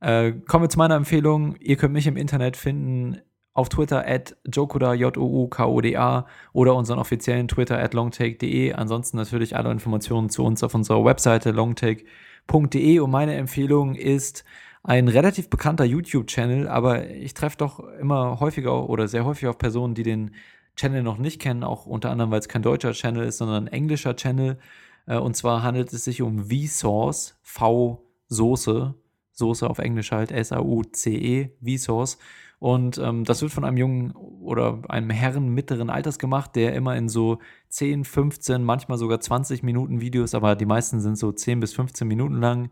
[0.00, 1.56] Äh, kommen wir zu meiner Empfehlung.
[1.60, 3.20] Ihr könnt mich im Internet finden
[3.54, 8.72] auf Twitter at Jokoda, J-O-U-K-O-D-A oder unseren offiziellen Twitter at longtake.de.
[8.72, 14.44] Ansonsten natürlich alle Informationen zu uns auf unserer Webseite longtake.de und meine Empfehlung ist
[14.82, 19.94] ein relativ bekannter YouTube-Channel, aber ich treffe doch immer häufiger oder sehr häufig auf Personen,
[19.94, 20.32] die den
[20.74, 23.72] Channel noch nicht kennen, auch unter anderem, weil es kein deutscher Channel ist, sondern ein
[23.72, 24.58] englischer Channel.
[25.06, 28.94] Äh, und zwar handelt es sich um V-Sauce, V-Soße,
[29.32, 32.18] Soße auf Englisch halt, S-A-U-C-E, V-Sauce.
[32.62, 36.94] Und ähm, das wird von einem jungen oder einem Herren mittleren Alters gemacht, der immer
[36.94, 37.40] in so
[37.70, 42.06] 10, 15, manchmal sogar 20 Minuten Videos, aber die meisten sind so 10 bis 15
[42.06, 42.70] Minuten lang,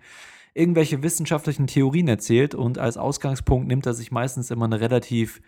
[0.54, 2.54] irgendwelche wissenschaftlichen Theorien erzählt.
[2.54, 5.40] Und als Ausgangspunkt nimmt er sich meistens immer eine relativ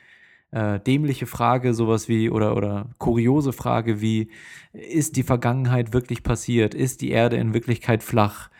[0.51, 4.29] äh, dämliche Frage, sowas wie, oder, oder kuriose Frage wie,
[4.73, 6.75] ist die Vergangenheit wirklich passiert?
[6.75, 8.51] Ist die Erde in Wirklichkeit flach?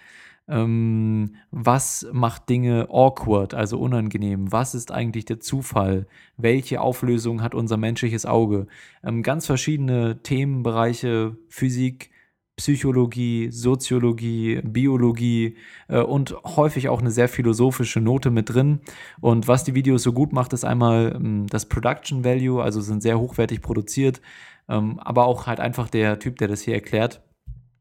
[0.49, 7.55] Ähm, was macht Dinge awkward, also unangenehm, was ist eigentlich der Zufall, welche Auflösung hat
[7.55, 8.67] unser menschliches Auge.
[9.05, 12.11] Ähm, ganz verschiedene Themenbereiche, Physik,
[12.57, 15.57] Psychologie, Soziologie, Biologie
[15.89, 18.81] äh, und häufig auch eine sehr philosophische Note mit drin.
[19.21, 23.03] Und was die Videos so gut macht, ist einmal ähm, das Production Value, also sind
[23.03, 24.21] sehr hochwertig produziert,
[24.69, 27.23] ähm, aber auch halt einfach der Typ, der das hier erklärt,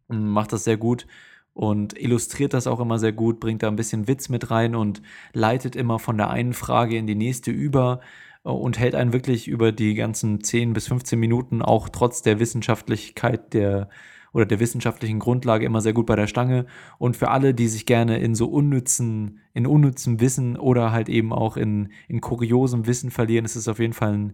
[0.07, 1.05] macht das sehr gut
[1.53, 5.01] und illustriert das auch immer sehr gut, bringt da ein bisschen Witz mit rein und
[5.33, 8.01] leitet immer von der einen Frage in die nächste über
[8.45, 12.39] äh, und hält einen wirklich über die ganzen 10 bis 15 Minuten auch trotz der
[12.39, 13.89] Wissenschaftlichkeit der
[14.33, 16.65] oder der wissenschaftlichen Grundlage immer sehr gut bei der Stange.
[16.97, 21.33] Und für alle, die sich gerne in so unnützen, in unnützem Wissen oder halt eben
[21.33, 24.33] auch in, in kuriosem Wissen verlieren, ist es auf jeden Fall ein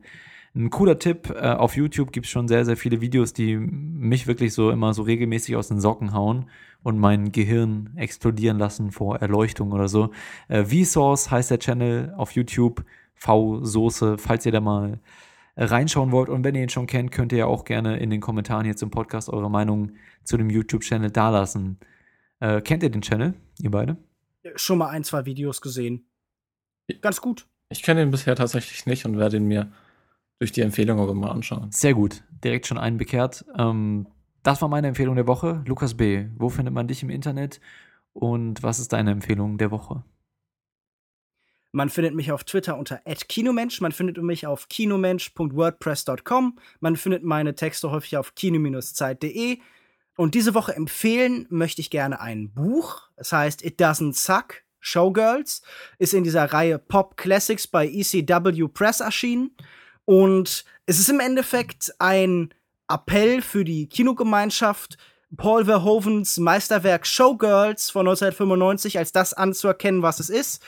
[0.58, 4.28] ein cooler Tipp, äh, auf YouTube gibt es schon sehr, sehr viele Videos, die mich
[4.28, 6.49] wirklich so immer so regelmäßig aus den Socken hauen
[6.84, 10.12] und mein Gehirn explodieren lassen vor Erleuchtung oder so.
[10.47, 12.84] Äh, Vsauce heißt der Channel auf YouTube,
[13.16, 14.99] V-Soße, falls ihr da mal
[15.55, 16.30] reinschauen wollt.
[16.30, 18.76] Und wenn ihr ihn schon kennt, könnt ihr ja auch gerne in den Kommentaren hier
[18.76, 19.93] zum Podcast eure Meinung
[20.24, 21.80] zu dem YouTube-Channel dalassen.
[22.39, 23.97] Äh, kennt ihr den Channel, ihr beide?
[24.55, 26.08] Schon mal ein, zwei Videos gesehen.
[27.01, 27.47] Ganz gut.
[27.70, 29.72] Ich kenne ihn bisher tatsächlich nicht und werde ihn mir
[30.40, 31.72] durch die Empfehlung aber mal anschauen.
[31.72, 32.24] Sehr gut.
[32.44, 33.46] Direkt schon einen bekehrt.
[33.58, 34.08] Ähm,
[34.44, 35.64] das war meine Empfehlung der Woche.
[35.66, 37.60] Lukas B., wo findet man dich im Internet
[38.14, 40.04] und was ist deine Empfehlung der Woche?
[41.74, 47.56] Man findet mich auf Twitter unter @kinomensch, man findet mich auf kinomensch.wordpress.com, man findet meine
[47.56, 49.60] Texte häufig auf kino-zeit.de
[50.16, 53.02] und diese Woche empfehlen möchte ich gerne ein Buch.
[53.18, 55.62] Es heißt It Doesn't Suck, Showgirls,
[56.00, 59.52] ist in dieser Reihe Pop Classics bei ECW Press erschienen
[60.08, 62.53] Und es ist im Endeffekt ein
[62.88, 64.97] Appell für die Kinogemeinschaft,
[65.36, 70.64] Paul Verhovens Meisterwerk Showgirls von 1995 als das anzuerkennen, was es ist.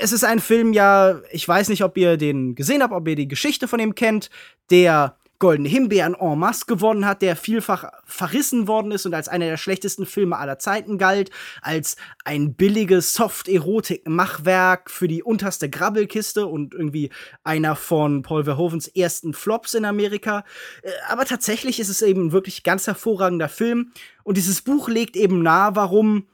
[0.00, 3.14] Es ist ein Film, ja, ich weiß nicht, ob ihr den gesehen habt, ob ihr
[3.14, 4.30] die Geschichte von ihm kennt,
[4.70, 9.44] der Goldene Himbeeren en masse gewonnen hat, der vielfach verrissen worden ist und als einer
[9.44, 11.30] der schlechtesten Filme aller Zeiten galt,
[11.60, 17.10] als ein billiges Soft-Erotik-Machwerk für die unterste Grabbelkiste und irgendwie
[17.42, 20.46] einer von Paul Verhovens ersten Flops in Amerika.
[20.82, 23.92] Äh, aber tatsächlich ist es eben wirklich ganz hervorragender Film
[24.22, 26.26] und dieses Buch legt eben nahe, warum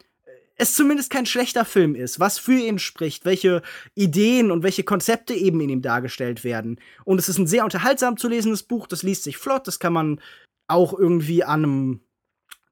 [0.61, 3.63] es zumindest kein schlechter Film ist, was für ihn spricht, welche
[3.95, 6.79] Ideen und welche Konzepte eben in ihm dargestellt werden.
[7.05, 9.95] Und es ist ein sehr unterhaltsam zu lesendes Buch, das liest sich flott, das kann
[9.95, 10.21] man
[10.69, 12.01] auch irgendwie an einem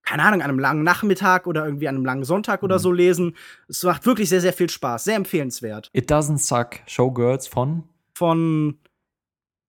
[0.05, 2.83] keine Ahnung, an einem langen Nachmittag oder irgendwie an einem langen Sonntag oder mhm.
[2.83, 3.37] so lesen.
[3.69, 5.05] Es macht wirklich sehr, sehr viel Spaß.
[5.05, 5.91] Sehr empfehlenswert.
[5.93, 7.85] It Doesn't Suck Showgirls von?
[8.15, 8.79] Von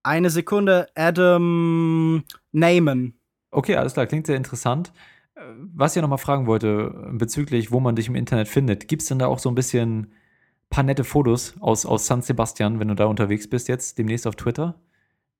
[0.02, 3.12] eine Sekunde, Adam Neyman.
[3.50, 4.92] Okay, alles klar, klingt sehr interessant
[5.74, 9.08] was ich noch mal fragen wollte bezüglich, wo man dich im Internet findet, gibt es
[9.08, 10.12] denn da auch so ein bisschen
[10.70, 14.36] paar nette Fotos aus, aus San Sebastian, wenn du da unterwegs bist jetzt, demnächst auf
[14.36, 14.76] Twitter?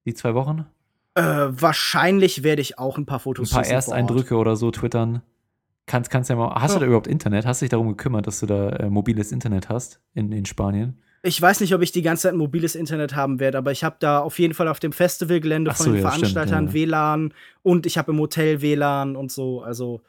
[0.05, 0.67] Die zwei Wochen?
[1.15, 5.23] Äh, wahrscheinlich werde ich auch ein paar Fotos Ein paar Ersteindrücke oder so twittern.
[5.87, 6.55] Kannst, kannst ja mal.
[6.55, 6.79] Hast ja.
[6.79, 7.47] du da überhaupt Internet?
[7.47, 11.01] Hast du dich darum gekümmert, dass du da äh, mobiles Internet hast in, in Spanien?
[11.23, 13.85] Ich weiß nicht, ob ich die ganze Zeit ein mobiles Internet haben werde, aber ich
[13.85, 16.89] habe da auf jeden Fall auf dem Festivalgelände von so, den ja, Veranstaltern stimmt, ja.
[16.89, 19.63] WLAN und ich habe im Hotel WLAN und so.
[19.63, 20.01] Also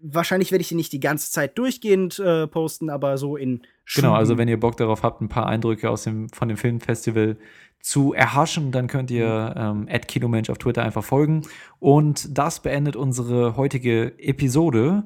[0.00, 4.06] wahrscheinlich werde ich die nicht die ganze Zeit durchgehend äh, posten, aber so in Schüben.
[4.06, 7.36] Genau, also wenn ihr Bock darauf habt, ein paar Eindrücke aus dem, von dem Filmfestival
[7.80, 11.42] zu erhaschen, dann könnt ihr ähm, Kilomensch auf Twitter einfach folgen.
[11.78, 15.04] Und das beendet unsere heutige Episode.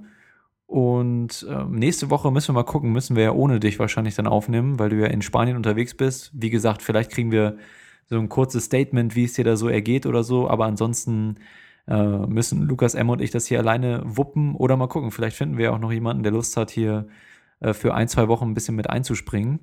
[0.72, 4.26] Und ähm, nächste Woche müssen wir mal gucken, müssen wir ja ohne dich wahrscheinlich dann
[4.26, 6.30] aufnehmen, weil du ja in Spanien unterwegs bist.
[6.32, 7.58] Wie gesagt, vielleicht kriegen wir
[8.06, 10.48] so ein kurzes Statement, wie es dir da so ergeht oder so.
[10.48, 11.34] Aber ansonsten
[11.86, 13.10] äh, müssen Lukas M.
[13.10, 15.10] und ich das hier alleine wuppen oder mal gucken.
[15.10, 17.06] Vielleicht finden wir auch noch jemanden, der Lust hat, hier
[17.60, 19.60] äh, für ein, zwei Wochen ein bisschen mit einzuspringen.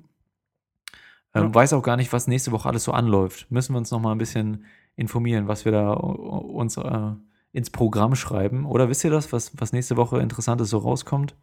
[1.34, 1.54] Ähm, ja.
[1.56, 3.50] Weiß auch gar nicht, was nächste Woche alles so anläuft.
[3.50, 7.14] Müssen wir uns noch mal ein bisschen informieren, was wir da uns äh,
[7.52, 8.66] ins Programm schreiben.
[8.66, 11.34] Oder wisst ihr das, was, was nächste Woche Interessantes so rauskommt?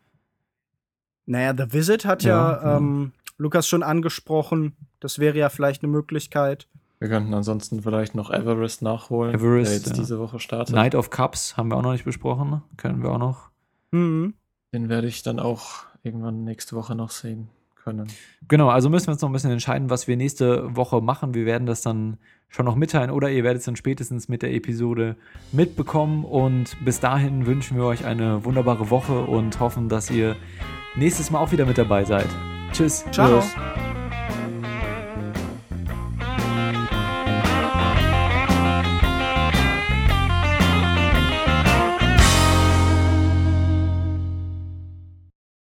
[1.26, 2.78] Naja, The Visit hat ja, ja genau.
[2.78, 4.76] ähm, Lukas schon angesprochen.
[5.00, 6.68] Das wäre ja vielleicht eine Möglichkeit.
[7.00, 9.94] Wir könnten ansonsten vielleicht noch Everest nachholen, Everest, der jetzt ja.
[9.94, 10.74] diese Woche startet.
[10.74, 12.64] Night of Cups haben wir auch noch nicht besprochen.
[12.78, 13.50] Können wir auch noch.
[13.92, 14.34] Mhm.
[14.74, 17.50] Den werde ich dann auch irgendwann nächste Woche noch sehen
[17.88, 18.08] können.
[18.48, 21.34] Genau, also müssen wir uns noch ein bisschen entscheiden, was wir nächste Woche machen.
[21.34, 22.18] Wir werden das dann
[22.50, 25.16] schon noch mitteilen oder ihr werdet es dann spätestens mit der Episode
[25.52, 26.24] mitbekommen.
[26.26, 30.36] Und bis dahin wünschen wir euch eine wunderbare Woche und hoffen, dass ihr
[30.96, 32.28] nächstes Mal auch wieder mit dabei seid.
[32.74, 33.06] Tschüss.
[33.12, 33.40] Ciao.
[33.40, 33.87] Tschüss.